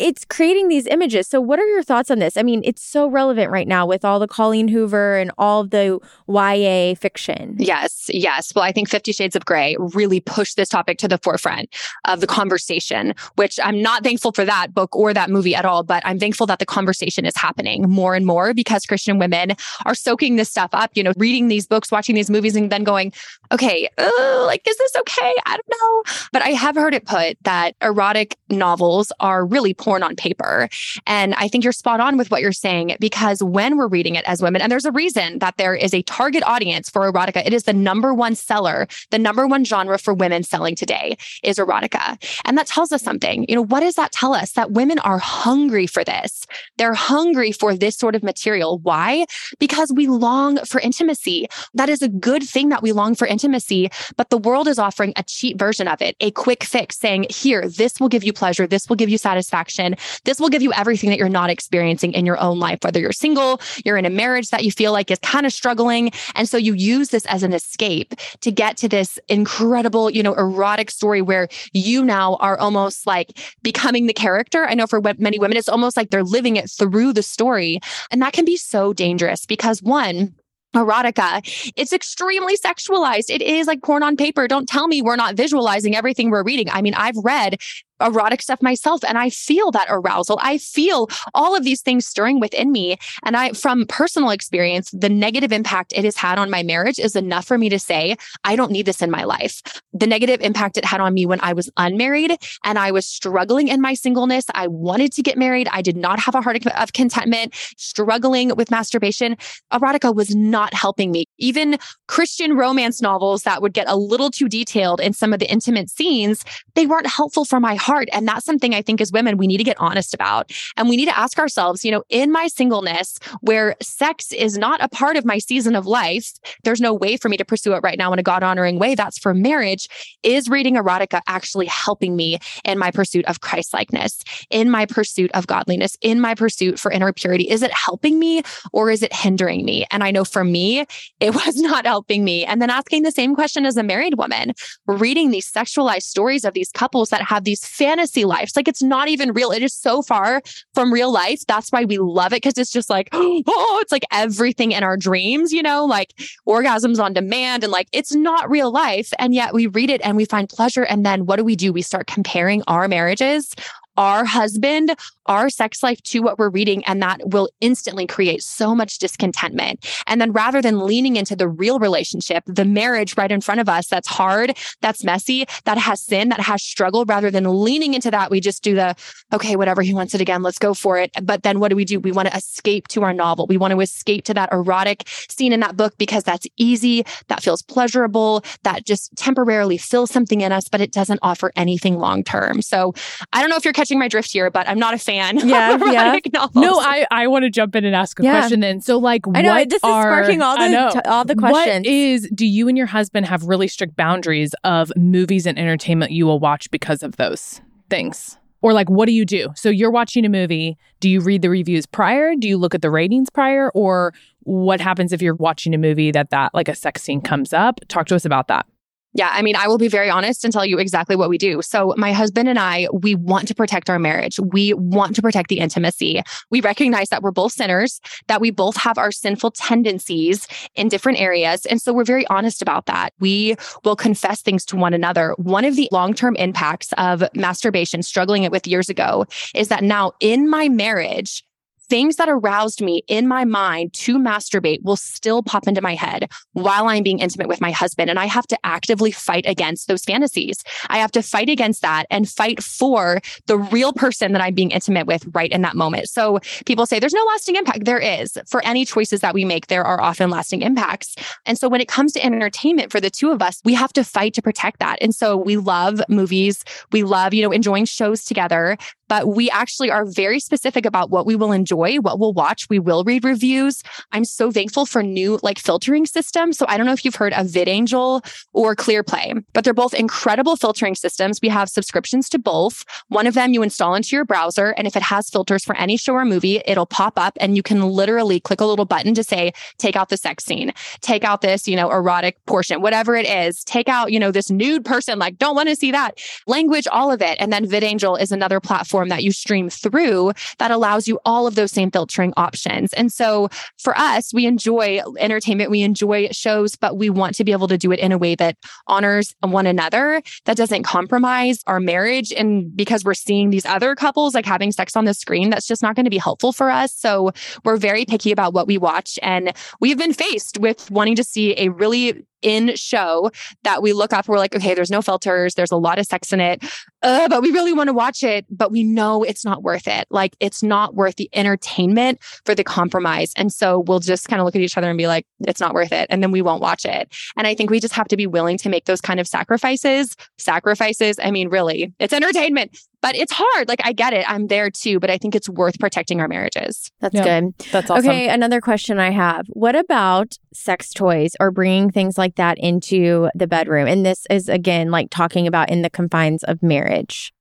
[0.00, 1.26] it's creating these images.
[1.26, 2.36] So, what are your thoughts on this?
[2.36, 5.98] I mean, it's so relevant right now with all the Colleen Hoover and all the
[6.28, 7.56] YA fiction.
[7.58, 8.52] Yes, yes.
[8.54, 11.74] Well, I think Fifty Shades of Grey really pushed this topic to the forefront
[12.06, 15.82] of the conversation, which I'm not thankful for that book or that movie at all,
[15.82, 19.52] but I'm thankful that the conversation is happening more and more because Christian women
[19.86, 22.84] are soaking this stuff up, you know, reading these books, watching these movies, and then
[22.84, 23.12] going,
[23.52, 25.34] okay, uh, like, is this okay?
[25.46, 26.02] I don't know.
[26.32, 30.68] But I have heard it put that erotic novels are really porn on paper.
[31.06, 34.24] And I think you're spot on with what you're saying because when we're reading it
[34.26, 37.54] as women, and there's a reason that there is a target audience for erotica, it
[37.54, 42.22] is the number one seller, the number one genre for women selling today is erotica.
[42.44, 43.46] And that tells us something.
[43.48, 44.52] You know, what does that tell us?
[44.52, 46.46] That women are hungry for this.
[46.76, 48.78] They're hungry for this sort of material.
[48.80, 49.24] Why?
[49.58, 51.46] Because we long for intimacy.
[51.72, 55.14] That is a good thing that we long for intimacy, but the world is offering
[55.16, 58.66] a cheap version of it, a quick fix saying, here, this will give you pleasure.
[58.66, 59.77] This will give you satisfaction
[60.24, 63.12] this will give you everything that you're not experiencing in your own life, whether you're
[63.12, 66.10] single, you're in a marriage that you feel like is kind of struggling.
[66.34, 70.34] And so you use this as an escape to get to this incredible, you know,
[70.34, 74.66] erotic story where you now are almost like becoming the character.
[74.66, 77.80] I know for many women, it's almost like they're living it through the story.
[78.10, 80.34] And that can be so dangerous because one,
[80.74, 81.72] erotica.
[81.76, 83.30] It's extremely sexualized.
[83.30, 84.46] It is like porn on paper.
[84.46, 86.68] Don't tell me we're not visualizing everything we're reading.
[86.70, 87.56] I mean, I've read
[88.00, 90.38] erotic stuff myself and I feel that arousal.
[90.42, 92.96] I feel all of these things stirring within me.
[93.24, 97.16] And I, from personal experience, the negative impact it has had on my marriage is
[97.16, 99.62] enough for me to say, I don't need this in my life.
[99.92, 103.68] The negative impact it had on me when I was unmarried and I was struggling
[103.68, 104.46] in my singleness.
[104.54, 105.68] I wanted to get married.
[105.72, 109.36] I did not have a heart of contentment, struggling with masturbation.
[109.72, 111.24] Erotica was not helping me.
[111.38, 115.50] Even Christian romance novels that would get a little too detailed in some of the
[115.50, 118.08] intimate scenes, they weren't helpful for my heart hard.
[118.12, 120.52] And that's something I think as women, we need to get honest about.
[120.76, 124.82] And we need to ask ourselves, you know, in my singleness, where sex is not
[124.82, 126.32] a part of my season of life,
[126.64, 128.94] there's no way for me to pursue it right now in a God honoring way.
[128.94, 129.88] That's for marriage.
[130.22, 135.30] Is reading erotica actually helping me in my pursuit of Christ likeness, in my pursuit
[135.32, 137.48] of godliness, in my pursuit for inner purity?
[137.48, 139.86] Is it helping me or is it hindering me?
[139.90, 140.84] And I know for me,
[141.20, 142.44] it was not helping me.
[142.44, 144.52] And then asking the same question as a married woman,
[144.86, 148.56] reading these sexualized stories of these couples that have these fantasy lives.
[148.56, 149.52] Like it's not even real.
[149.52, 150.42] It is so far
[150.74, 151.40] from real life.
[151.46, 154.96] That's why we love it because it's just like, oh, it's like everything in our
[154.96, 156.12] dreams, you know, like
[156.46, 159.12] orgasms on demand and like it's not real life.
[159.18, 160.82] And yet we read it and we find pleasure.
[160.82, 161.72] And then what do we do?
[161.72, 163.54] We start comparing our marriages
[163.98, 166.82] our husband, our sex life to what we're reading.
[166.84, 169.84] And that will instantly create so much discontentment.
[170.06, 173.68] And then rather than leaning into the real relationship, the marriage right in front of
[173.68, 178.10] us that's hard, that's messy, that has sin, that has struggle, rather than leaning into
[178.10, 178.94] that, we just do the,
[179.32, 181.10] okay, whatever he wants it again, let's go for it.
[181.22, 181.98] But then what do we do?
[181.98, 183.46] We want to escape to our novel.
[183.48, 187.42] We want to escape to that erotic scene in that book because that's easy, that
[187.42, 192.22] feels pleasurable, that just temporarily fills something in us, but it doesn't offer anything long
[192.22, 192.62] term.
[192.62, 192.94] So
[193.32, 195.38] I don't know if you're catching catching my drift here, but I'm not a fan.
[195.48, 196.18] Yeah, yeah.
[196.54, 198.32] No, I, I want to jump in and ask a yeah.
[198.32, 198.82] question then.
[198.82, 201.86] So, like, I know what this are, is sparking all the t- all the questions.
[201.86, 202.28] What is?
[202.34, 206.38] Do you and your husband have really strict boundaries of movies and entertainment you will
[206.38, 208.36] watch because of those things?
[208.60, 209.48] Or like, what do you do?
[209.54, 210.76] So you're watching a movie.
[211.00, 212.34] Do you read the reviews prior?
[212.38, 213.70] Do you look at the ratings prior?
[213.70, 217.54] Or what happens if you're watching a movie that that like a sex scene comes
[217.54, 217.80] up?
[217.88, 218.66] Talk to us about that.
[219.14, 221.62] Yeah, I mean, I will be very honest and tell you exactly what we do.
[221.62, 224.38] So, my husband and I, we want to protect our marriage.
[224.38, 226.22] We want to protect the intimacy.
[226.50, 231.20] We recognize that we're both sinners, that we both have our sinful tendencies in different
[231.20, 231.64] areas.
[231.66, 233.14] And so, we're very honest about that.
[233.18, 235.34] We will confess things to one another.
[235.38, 239.82] One of the long term impacts of masturbation, struggling it with years ago, is that
[239.82, 241.42] now in my marriage,
[241.88, 246.30] things that aroused me in my mind to masturbate will still pop into my head
[246.52, 248.10] while I'm being intimate with my husband.
[248.10, 250.62] And I have to actively fight against those fantasies.
[250.88, 254.70] I have to fight against that and fight for the real person that I'm being
[254.70, 256.08] intimate with right in that moment.
[256.08, 257.84] So people say there's no lasting impact.
[257.84, 258.38] There is.
[258.48, 261.16] For any choices that we make, there are often lasting impacts.
[261.46, 264.04] And so when it comes to entertainment for the two of us, we have to
[264.04, 264.98] fight to protect that.
[265.00, 266.64] And so we love movies.
[266.92, 268.76] We love, you know, enjoying shows together
[269.08, 272.68] but we actually are very specific about what we will enjoy, what we'll watch.
[272.68, 273.82] We will read reviews.
[274.12, 276.58] I'm so thankful for new like filtering systems.
[276.58, 280.56] So I don't know if you've heard of VidAngel or ClearPlay, but they're both incredible
[280.56, 281.40] filtering systems.
[281.42, 282.84] We have subscriptions to both.
[283.08, 284.70] One of them you install into your browser.
[284.70, 287.62] And if it has filters for any show or movie, it'll pop up and you
[287.62, 291.40] can literally click a little button to say, take out the sex scene, take out
[291.40, 295.18] this, you know, erotic portion, whatever it is, take out, you know, this nude person,
[295.18, 297.36] like don't want to see that language, all of it.
[297.40, 301.46] And then VidAngel is another platform platform that you stream through that allows you all
[301.46, 302.92] of those same filtering options.
[302.94, 307.52] And so for us, we enjoy entertainment, we enjoy shows, but we want to be
[307.52, 308.56] able to do it in a way that
[308.86, 312.32] honors one another, that doesn't compromise our marriage.
[312.32, 315.82] And because we're seeing these other couples like having sex on the screen, that's just
[315.82, 316.94] not going to be helpful for us.
[316.94, 317.30] So
[317.64, 319.18] we're very picky about what we watch.
[319.22, 323.30] And we've been faced with wanting to see a really in show
[323.64, 324.28] that we look up.
[324.28, 325.54] We're like, okay, there's no filters.
[325.54, 326.64] There's a lot of sex in it,
[327.02, 328.46] uh, but we really want to watch it.
[328.50, 330.06] But we know it's not worth it.
[330.10, 333.32] Like it's not worth the entertainment for the compromise.
[333.36, 335.74] And so we'll just kind of look at each other and be like, it's not
[335.74, 336.06] worth it.
[336.10, 337.12] And then we won't watch it.
[337.36, 340.16] And I think we just have to be willing to make those kind of sacrifices.
[340.38, 341.18] Sacrifices.
[341.22, 343.68] I mean, really, it's entertainment but it's hard.
[343.68, 344.28] Like I get it.
[344.28, 346.90] I'm there too, but I think it's worth protecting our marriages.
[347.00, 347.54] That's good.
[347.70, 348.08] That's awesome.
[348.08, 349.46] Okay, another question I have.
[349.48, 353.86] What about sex toys or bringing things like that into the bedroom?
[353.86, 357.32] And this is again like talking about in the confines of marriage.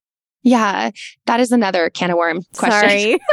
[0.43, 0.91] Yeah,
[1.25, 2.89] that is another can of worm question.
[2.89, 3.19] Sorry.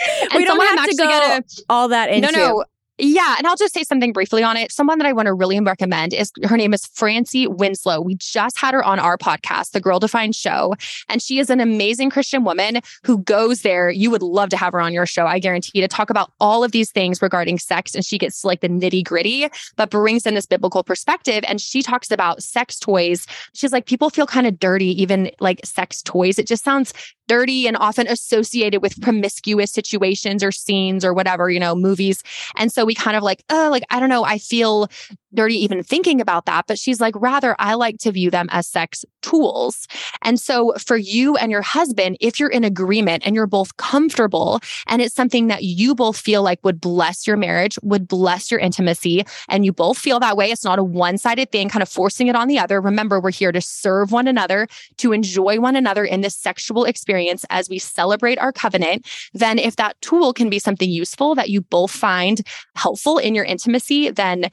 [0.34, 2.30] we don't have to go gonna, all that into.
[2.32, 2.64] No, no.
[2.98, 3.36] Yeah.
[3.38, 4.72] And I'll just say something briefly on it.
[4.72, 8.00] Someone that I want to really recommend is her name is Francie Winslow.
[8.00, 10.74] We just had her on our podcast, The Girl Defined Show.
[11.08, 13.88] And she is an amazing Christian woman who goes there.
[13.88, 16.64] You would love to have her on your show, I guarantee, to talk about all
[16.64, 17.94] of these things regarding sex.
[17.94, 21.44] And she gets like the nitty gritty, but brings in this biblical perspective.
[21.46, 23.26] And she talks about sex toys.
[23.54, 26.38] She's like, people feel kind of dirty, even like sex toys.
[26.38, 26.92] It just sounds
[27.28, 32.22] dirty and often associated with promiscuous situations or scenes or whatever, you know, movies.
[32.56, 34.88] And so we kind of like, oh, like, I don't know, I feel
[35.34, 36.66] dirty even thinking about that.
[36.66, 39.86] But she's like, rather, I like to view them as sex tools.
[40.22, 44.60] And so for you and your husband, if you're in agreement and you're both comfortable
[44.86, 48.60] and it's something that you both feel like would bless your marriage, would bless your
[48.60, 51.88] intimacy, and you both feel that way, it's not a one sided thing, kind of
[51.88, 52.80] forcing it on the other.
[52.80, 54.66] Remember, we're here to serve one another,
[54.98, 59.06] to enjoy one another in this sexual experience as we celebrate our covenant.
[59.34, 62.40] Then if that tool can be something useful that you both find
[62.76, 64.50] helpful in your intimacy, then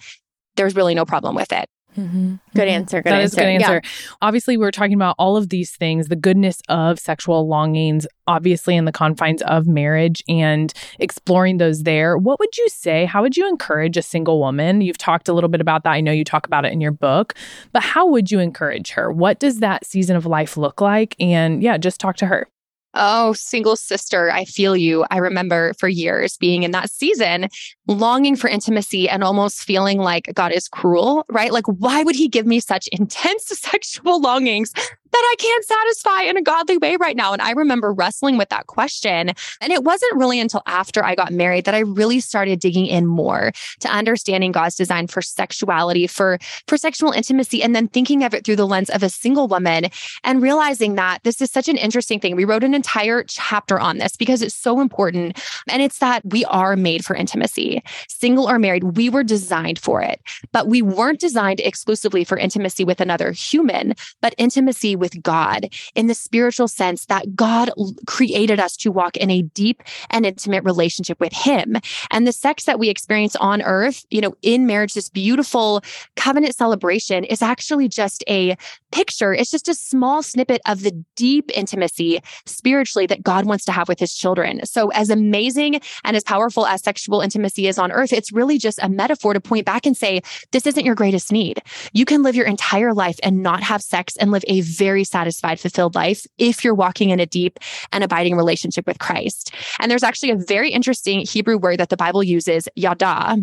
[0.56, 1.68] there's really no problem with it.
[1.98, 2.36] Mm-hmm.
[2.54, 3.02] Good answer.
[3.02, 3.24] Good That answer.
[3.26, 3.82] is a good answer.
[3.82, 3.90] Yeah.
[4.22, 8.84] Obviously, we're talking about all of these things, the goodness of sexual longings, obviously in
[8.84, 12.18] the confines of marriage and exploring those there.
[12.18, 13.06] What would you say?
[13.06, 14.82] How would you encourage a single woman?
[14.82, 15.92] You've talked a little bit about that.
[15.92, 17.34] I know you talk about it in your book,
[17.72, 19.10] but how would you encourage her?
[19.12, 21.16] What does that season of life look like?
[21.18, 22.48] And yeah, just talk to her.
[22.94, 25.06] Oh, single sister, I feel you.
[25.12, 27.50] I remember for years being in that season,
[27.88, 31.52] longing for intimacy and almost feeling like God is cruel, right?
[31.52, 36.36] Like, why would he give me such intense sexual longings that I can't satisfy in
[36.36, 37.32] a godly way right now?
[37.32, 39.32] And I remember wrestling with that question.
[39.62, 43.06] And it wasn't really until after I got married that I really started digging in
[43.06, 48.34] more to understanding God's design for sexuality, for, for sexual intimacy, and then thinking of
[48.34, 49.86] it through the lens of a single woman
[50.24, 52.36] and realizing that this is such an interesting thing.
[52.36, 55.40] We wrote an entire chapter on this because it's so important.
[55.70, 57.75] And it's that we are made for intimacy,
[58.08, 58.96] single or married.
[58.96, 60.22] We were designed for it,
[60.52, 66.08] but we weren't designed exclusively for intimacy with another human, but intimacy with God in
[66.08, 67.72] the spiritual sense that God
[68.08, 71.78] created us to walk in a deep and intimate relationship with Him.
[72.12, 75.82] And the sex that we experience on earth, you know, in marriage, this beautiful
[76.16, 78.58] covenant celebration is actually just a
[78.92, 79.34] picture.
[79.34, 83.88] It's just a small snippet of the deep intimacy spiritually that God wants to have
[83.88, 84.66] with his children.
[84.66, 88.80] So as amazing and as powerful as sexual intimacy is on earth, it's really just
[88.82, 91.62] a metaphor to point back and say, this isn't your greatest need.
[91.94, 95.60] You can live your entire life and not have sex and live a very satisfied,
[95.60, 97.60] fulfilled life if you're walking in a deep
[97.92, 99.54] and abiding relationship with Christ.
[99.80, 103.38] And there's actually a very interesting Hebrew word that the Bible uses, yada.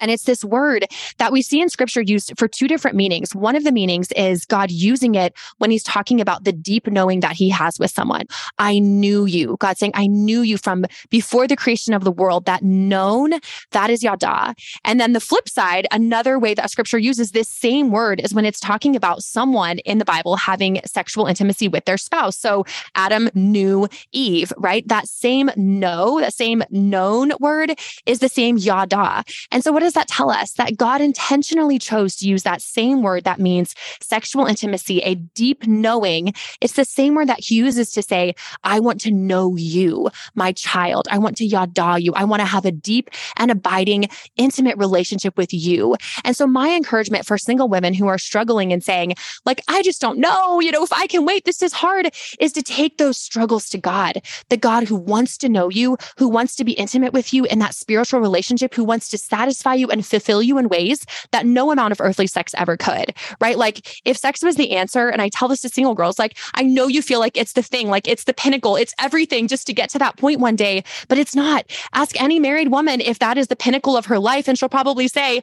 [0.00, 0.86] And it's this word
[1.18, 3.34] that we see in scripture used for two different meanings.
[3.34, 7.20] One of the meanings is God using it when he's talking about the deep knowing
[7.20, 8.26] that he has with someone.
[8.58, 9.56] I knew you.
[9.58, 12.44] God saying, I knew you from before the creation of the world.
[12.46, 13.32] That known,
[13.72, 14.54] that is yada.
[14.84, 18.44] And then the flip side, another way that scripture uses this same word is when
[18.44, 22.36] it's talking about someone in the Bible having sexual intimacy with their spouse.
[22.36, 24.86] So Adam knew Eve, right?
[24.88, 29.24] That same know, that same known word is the same yada.
[29.50, 30.52] And so what does that tell us?
[30.52, 35.66] That God intentionally chose to use that same word that means sexual intimacy, a deep
[35.66, 36.34] knowing.
[36.60, 38.34] It's the same word that he uses to say,
[38.64, 41.08] I want to know you, my child.
[41.10, 42.12] I want to yada you.
[42.12, 43.08] I want to have a deep
[43.38, 45.96] and abiding, intimate relationship with you.
[46.22, 49.14] And so my encouragement for single women who are struggling and saying,
[49.46, 52.10] like, I just don't know, you know, if I can wait, this is hard,
[52.40, 54.20] is to take those struggles to God,
[54.50, 57.58] the God who wants to know you, who wants to be intimate with you in
[57.60, 61.70] that spiritual relationship, who wants to satisfy you and fulfill you in ways that no
[61.70, 63.56] amount of earthly sex ever could, right?
[63.56, 66.62] Like if sex was the answer, and I tell this to single girls, like, I
[66.62, 69.72] know you feel like it's the thing, like it's the pinnacle, it's everything just to
[69.72, 71.64] get to that point one day, but it's not.
[71.94, 75.08] Ask any married woman if that is the pinnacle of her life, and she'll probably
[75.08, 75.42] say,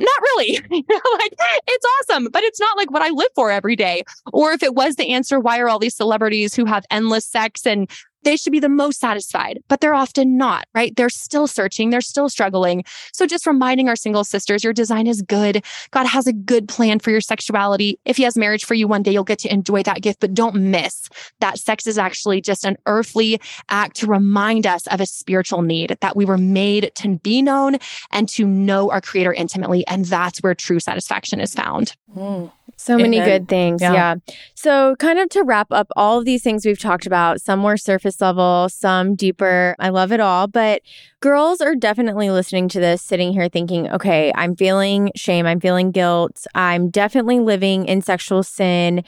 [0.00, 0.56] not really.
[0.70, 1.34] like
[1.66, 4.02] it's awesome, but it's not like what I live for every day.
[4.32, 7.66] Or if it was the answer, why are all these celebrities who have endless sex
[7.66, 7.90] and
[8.22, 10.94] they should be the most satisfied, but they're often not, right?
[10.96, 12.84] They're still searching, they're still struggling.
[13.12, 15.64] So just reminding our single sisters, your design is good.
[15.90, 17.98] God has a good plan for your sexuality.
[18.04, 20.34] If he has marriage for you one day, you'll get to enjoy that gift, but
[20.34, 21.08] don't miss
[21.40, 25.96] that sex is actually just an earthly act to remind us of a spiritual need
[26.00, 27.76] that we were made to be known
[28.10, 29.86] and to know our creator intimately.
[29.86, 31.96] And that's where true satisfaction is found.
[32.14, 32.50] Mm.
[32.76, 33.28] So many Amen.
[33.28, 33.82] good things.
[33.82, 33.92] Yeah.
[33.92, 34.14] Yeah.
[34.54, 37.76] So, kind of to wrap up all of these things we've talked about, some more
[37.76, 39.76] surface level, some deeper.
[39.78, 40.46] I love it all.
[40.46, 40.80] But
[41.20, 45.44] girls are definitely listening to this, sitting here thinking, okay, I'm feeling shame.
[45.44, 46.46] I'm feeling guilt.
[46.54, 49.04] I'm definitely living in sexual sin.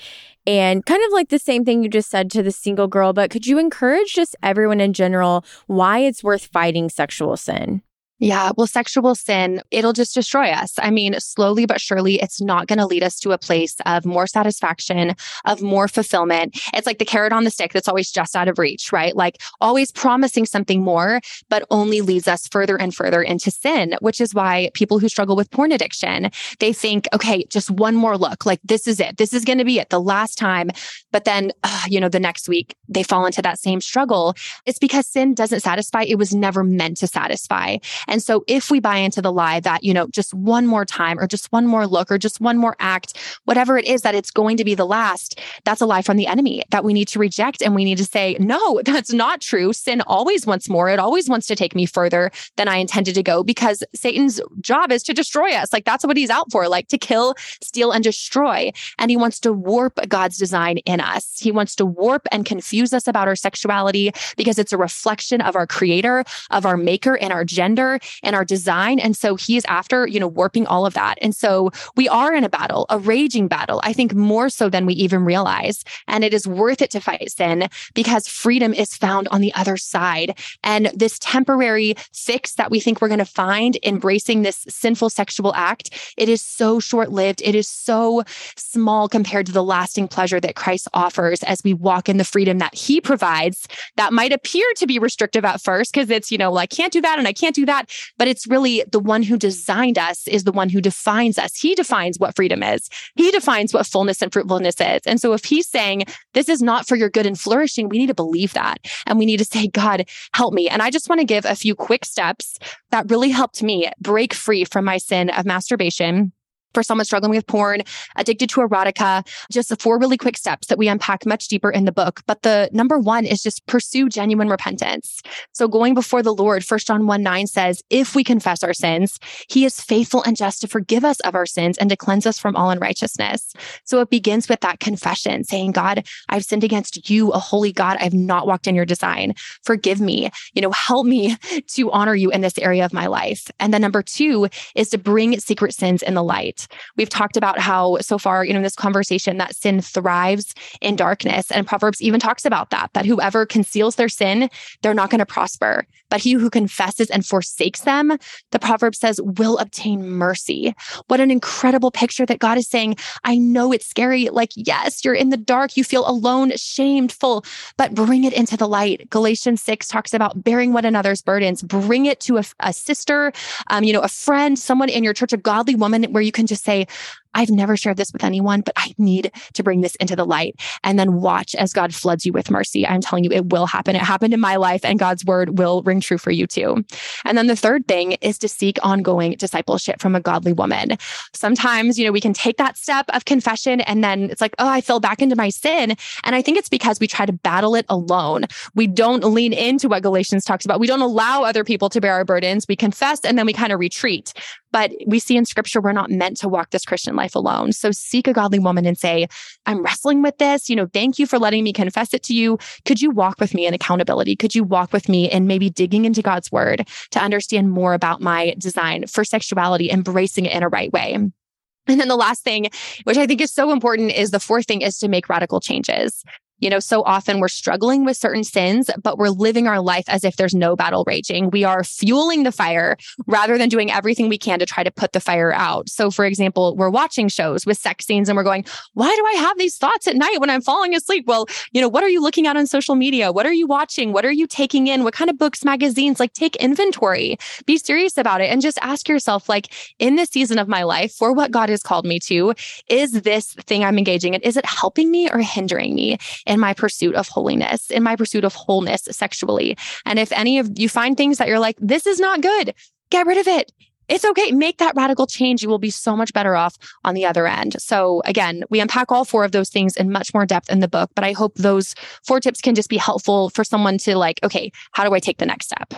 [0.47, 3.31] And kind of like the same thing you just said to the single girl, but
[3.31, 7.83] could you encourage just everyone in general why it's worth fighting sexual sin?
[8.23, 10.75] Yeah, well, sexual sin, it'll just destroy us.
[10.79, 14.07] I mean, slowly but surely, it's not going to lead us to a place of
[14.07, 16.57] more satisfaction, of more fulfillment.
[16.73, 19.17] It's like the carrot on the stick that's always just out of reach, right?
[19.17, 24.21] Like always promising something more, but only leads us further and further into sin, which
[24.21, 28.47] is why people who struggle with porn addiction, they think, okay, just one more look,
[28.47, 29.17] like this is it.
[29.17, 30.71] This is going to be it the last time.
[31.11, 31.51] But then,
[31.89, 34.37] you know, the next week they fall into that same struggle.
[34.65, 36.05] It's because sin doesn't satisfy.
[36.05, 37.79] It was never meant to satisfy.
[38.13, 41.19] And so if we buy into the lie that, you know, just one more time
[41.19, 44.31] or just one more look or just one more act, whatever it is that it's
[44.31, 47.19] going to be the last, that's a lie from the enemy that we need to
[47.19, 47.63] reject.
[47.63, 49.73] And we need to say, no, that's not true.
[49.73, 50.91] Sin always wants more.
[50.91, 54.93] It always wants to take me further than I intended to go because Satan's job
[54.93, 55.73] is to destroy us.
[55.73, 58.73] Like that's what he's out for, like to kill, steal, and destroy.
[58.99, 61.39] And he wants to warp God's design in us.
[61.39, 65.57] He wants to warp and confuse us about our sexuality because it's a reflection of
[65.57, 68.99] our creator, of our maker, and our gender and our design.
[68.99, 71.19] And so he is after, you know, warping all of that.
[71.21, 74.87] And so we are in a battle, a raging battle, I think more so than
[74.87, 75.85] we even realize.
[76.09, 79.77] And it is worth it to fight sin because freedom is found on the other
[79.77, 80.39] side.
[80.63, 85.55] And this temporary fix that we think we're going to find embracing this sinful sexual
[85.55, 87.43] act, it is so short lived.
[87.45, 88.23] It is so
[88.57, 92.59] small compared to the lasting pleasure that Christ offers as we walk in the freedom
[92.59, 96.53] that he provides that might appear to be restrictive at first because it's, you know,
[96.53, 97.82] like, can't do that and I can't do that.
[98.19, 101.57] But it's really the one who designed us is the one who defines us.
[101.57, 105.01] He defines what freedom is, he defines what fullness and fruitfulness is.
[105.07, 106.05] And so if he's saying,
[106.35, 108.79] this is not for your good and flourishing, we need to believe that.
[109.07, 110.69] And we need to say, God, help me.
[110.69, 112.59] And I just want to give a few quick steps
[112.91, 116.33] that really helped me break free from my sin of masturbation
[116.75, 117.83] for someone struggling with porn,
[118.17, 121.85] addicted to erotica, just the four really quick steps that we unpack much deeper in
[121.85, 122.23] the book.
[122.27, 125.23] But the number one is just pursue genuine repentance.
[125.53, 129.19] So going before the Lord, First John 1 9 says, if we confess our sins,
[129.49, 132.39] he is faithful and just to forgive us of our sins and to cleanse us
[132.39, 133.55] from all unrighteousness.
[133.85, 137.97] So it begins with that confession saying, God, I've sinned against you, a holy God.
[138.01, 139.35] I've not walked in your design.
[139.63, 140.31] Forgive me.
[140.55, 141.37] You know, help me
[141.69, 143.51] to honor you in this area of my life.
[143.61, 146.62] And then number two is to bring secret sins in the light.
[146.97, 150.97] We've talked about how so far, you know, in this conversation that sin thrives in
[150.97, 151.51] darkness.
[151.51, 154.51] And Proverbs even talks about that, that whoever conceals their sin,
[154.83, 155.87] they're not going to prosper.
[156.13, 158.19] But he who confesses and forsakes them,
[158.51, 160.75] the proverb says, will obtain mercy.
[161.07, 164.29] What an incredible picture that God is saying, I know it's scary.
[164.29, 167.47] Like, yes, you're in the dark, you feel alone, shameful,
[167.79, 169.09] but bring it into the light.
[169.09, 173.33] Galatians 6 talks about bearing one another's burdens, bring it to a, a sister,
[173.69, 176.47] um, you know, a friend, someone in your church, a godly woman where you can
[176.53, 176.87] just say,
[177.35, 180.57] I've never shared this with anyone, but I need to bring this into the light
[180.85, 182.87] and then watch as God floods you with mercy.
[182.87, 183.97] I'm telling you, it will happen.
[183.97, 186.85] It happened in my life and God's word will ring true for you too.
[187.25, 190.99] And then the third thing is to seek ongoing discipleship from a godly woman.
[191.33, 194.69] Sometimes, you know, we can take that step of confession and then it's like, oh,
[194.69, 195.97] I fell back into my sin.
[196.25, 198.45] And I think it's because we try to battle it alone.
[198.75, 200.81] We don't lean into what Galatians talks about.
[200.81, 202.67] We don't allow other people to bear our burdens.
[202.69, 204.35] We confess and then we kind of retreat.
[204.73, 207.73] But we see in scripture, we're not meant to walk this Christian life alone.
[207.73, 209.27] So seek a godly woman and say,
[209.67, 210.69] I'm wrestling with this.
[210.69, 212.59] You know, thank you for letting me confess it to you.
[212.85, 214.35] Could you walk with me in accountability?
[214.35, 218.21] Could you walk with me in maybe digging into God's word to understand more about
[218.21, 221.13] my design for sexuality, embracing it in a right way?
[221.15, 222.69] And then the last thing,
[223.05, 226.25] which I think is so important, is the fourth thing is to make radical changes.
[226.63, 230.23] You know, so often we're struggling with certain sins, but we're living our life as
[230.23, 231.51] if there's no battle raging.
[231.51, 232.97] We are fueling the fire
[233.27, 235.89] rather than doing everything we can to try to put the fire out.
[235.89, 239.41] So, for example, we're watching shows with sex scenes and we're going, why do I
[239.41, 241.25] have these thoughts at night when I'm falling asleep?
[241.27, 243.33] Well, you know, what are you looking at on social media?
[243.33, 244.13] What are you watching?
[244.13, 245.03] What are you taking in?
[245.03, 246.21] What kind of books, magazines?
[246.21, 249.67] Like, take inventory, be serious about it, and just ask yourself, like,
[249.99, 252.55] in this season of my life, for what God has called me to,
[252.89, 256.19] is this thing I'm engaging in, is it helping me or hindering me?
[256.53, 259.77] In my pursuit of holiness, in my pursuit of wholeness sexually.
[260.05, 262.75] And if any of you find things that you're like, this is not good,
[263.11, 263.73] get rid of it.
[264.09, 264.53] It's okay.
[264.53, 265.63] Make that radical change.
[265.63, 267.81] You will be so much better off on the other end.
[267.81, 270.89] So, again, we unpack all four of those things in much more depth in the
[270.89, 271.95] book, but I hope those
[272.27, 275.39] four tips can just be helpful for someone to like, okay, how do I take
[275.39, 275.95] the next step?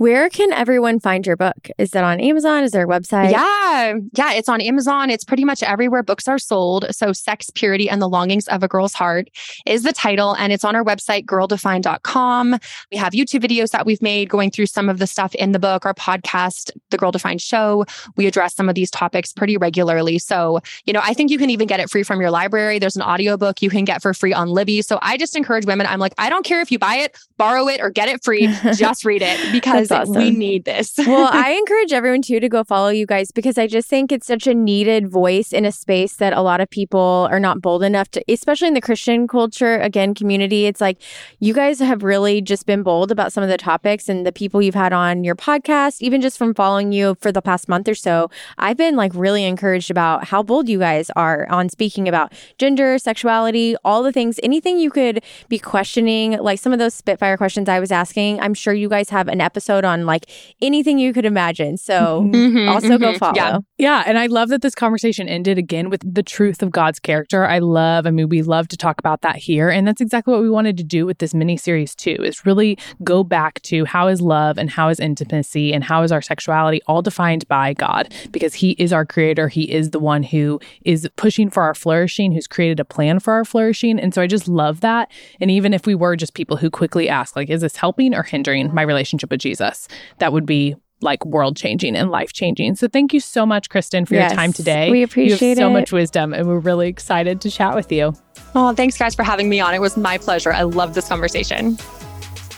[0.00, 1.68] Where can everyone find your book?
[1.76, 2.64] Is it on Amazon?
[2.64, 3.32] Is there a website?
[3.32, 3.96] Yeah.
[4.14, 4.32] Yeah.
[4.32, 5.10] It's on Amazon.
[5.10, 6.86] It's pretty much everywhere books are sold.
[6.90, 9.28] So, Sex, Purity, and the Longings of a Girl's Heart
[9.66, 10.34] is the title.
[10.36, 12.56] And it's on our website, girldefined.com.
[12.90, 15.58] We have YouTube videos that we've made going through some of the stuff in the
[15.58, 17.84] book, our podcast, The Girl Defined Show.
[18.16, 20.18] We address some of these topics pretty regularly.
[20.18, 22.78] So, you know, I think you can even get it free from your library.
[22.78, 24.80] There's an audiobook you can get for free on Libby.
[24.80, 27.68] So, I just encourage women, I'm like, I don't care if you buy it, borrow
[27.68, 28.46] it, or get it free,
[28.78, 30.14] just read it because awesome.
[30.14, 30.94] we need this.
[30.98, 34.26] well, I encourage everyone too to go follow you guys because I just think it's
[34.26, 37.82] such a needed voice in a space that a lot of people are not bold
[37.82, 40.66] enough to, especially in the Christian culture, again, community.
[40.66, 41.00] It's like
[41.38, 44.62] you guys have really just been bold about some of the topics and the people
[44.62, 47.94] you've had on your podcast, even just from following you for the past month or
[47.94, 48.30] so.
[48.58, 52.98] I've been like really encouraged about how bold you guys are on speaking about gender,
[52.98, 57.68] sexuality, all the things, anything you could be questioning, like some of those Spitfire questions
[57.68, 58.40] I was asking.
[58.40, 61.76] I'm sure you guys have an episode episode on like anything you could imagine.
[61.76, 63.18] So Mhm, also go mhm.
[63.18, 63.34] follow.
[63.36, 63.58] Yeah.
[63.78, 67.46] Yeah, and I love that this conversation ended again with the truth of God's character.
[67.46, 70.42] I love, I mean, we love to talk about that here, and that's exactly what
[70.42, 72.16] we wanted to do with this mini series too.
[72.22, 76.12] Is really go back to how is love and how is intimacy and how is
[76.12, 79.48] our sexuality all defined by God because He is our creator.
[79.48, 83.32] He is the one who is pushing for our flourishing, who's created a plan for
[83.32, 85.10] our flourishing, and so I just love that.
[85.40, 88.22] And even if we were just people who quickly ask, like, is this helping or
[88.22, 89.69] hindering my relationship with Jesus?
[90.18, 92.74] That would be like world changing and life changing.
[92.76, 94.90] So thank you so much, Kristen, for Yes, your time today.
[94.90, 95.72] we you appreciate have so it.
[95.72, 98.12] much wisdom, and we're really excited to chat with you.
[98.54, 99.72] Oh, thanks guys for having me on.
[99.74, 100.52] It was my pleasure.
[100.52, 101.78] I love this conversation.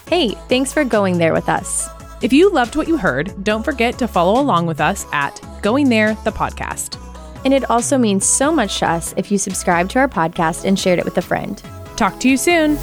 [0.08, 1.88] Hey, thanks for going there with us.
[2.20, 5.88] If you loved what you heard, don't forget to follow along with us at Going
[5.88, 6.98] There, the podcast.
[7.44, 10.78] And it also means so much to us if you subscribe to our podcast and
[10.78, 11.62] shared it with a friend.
[11.96, 12.76] Talk to you soon.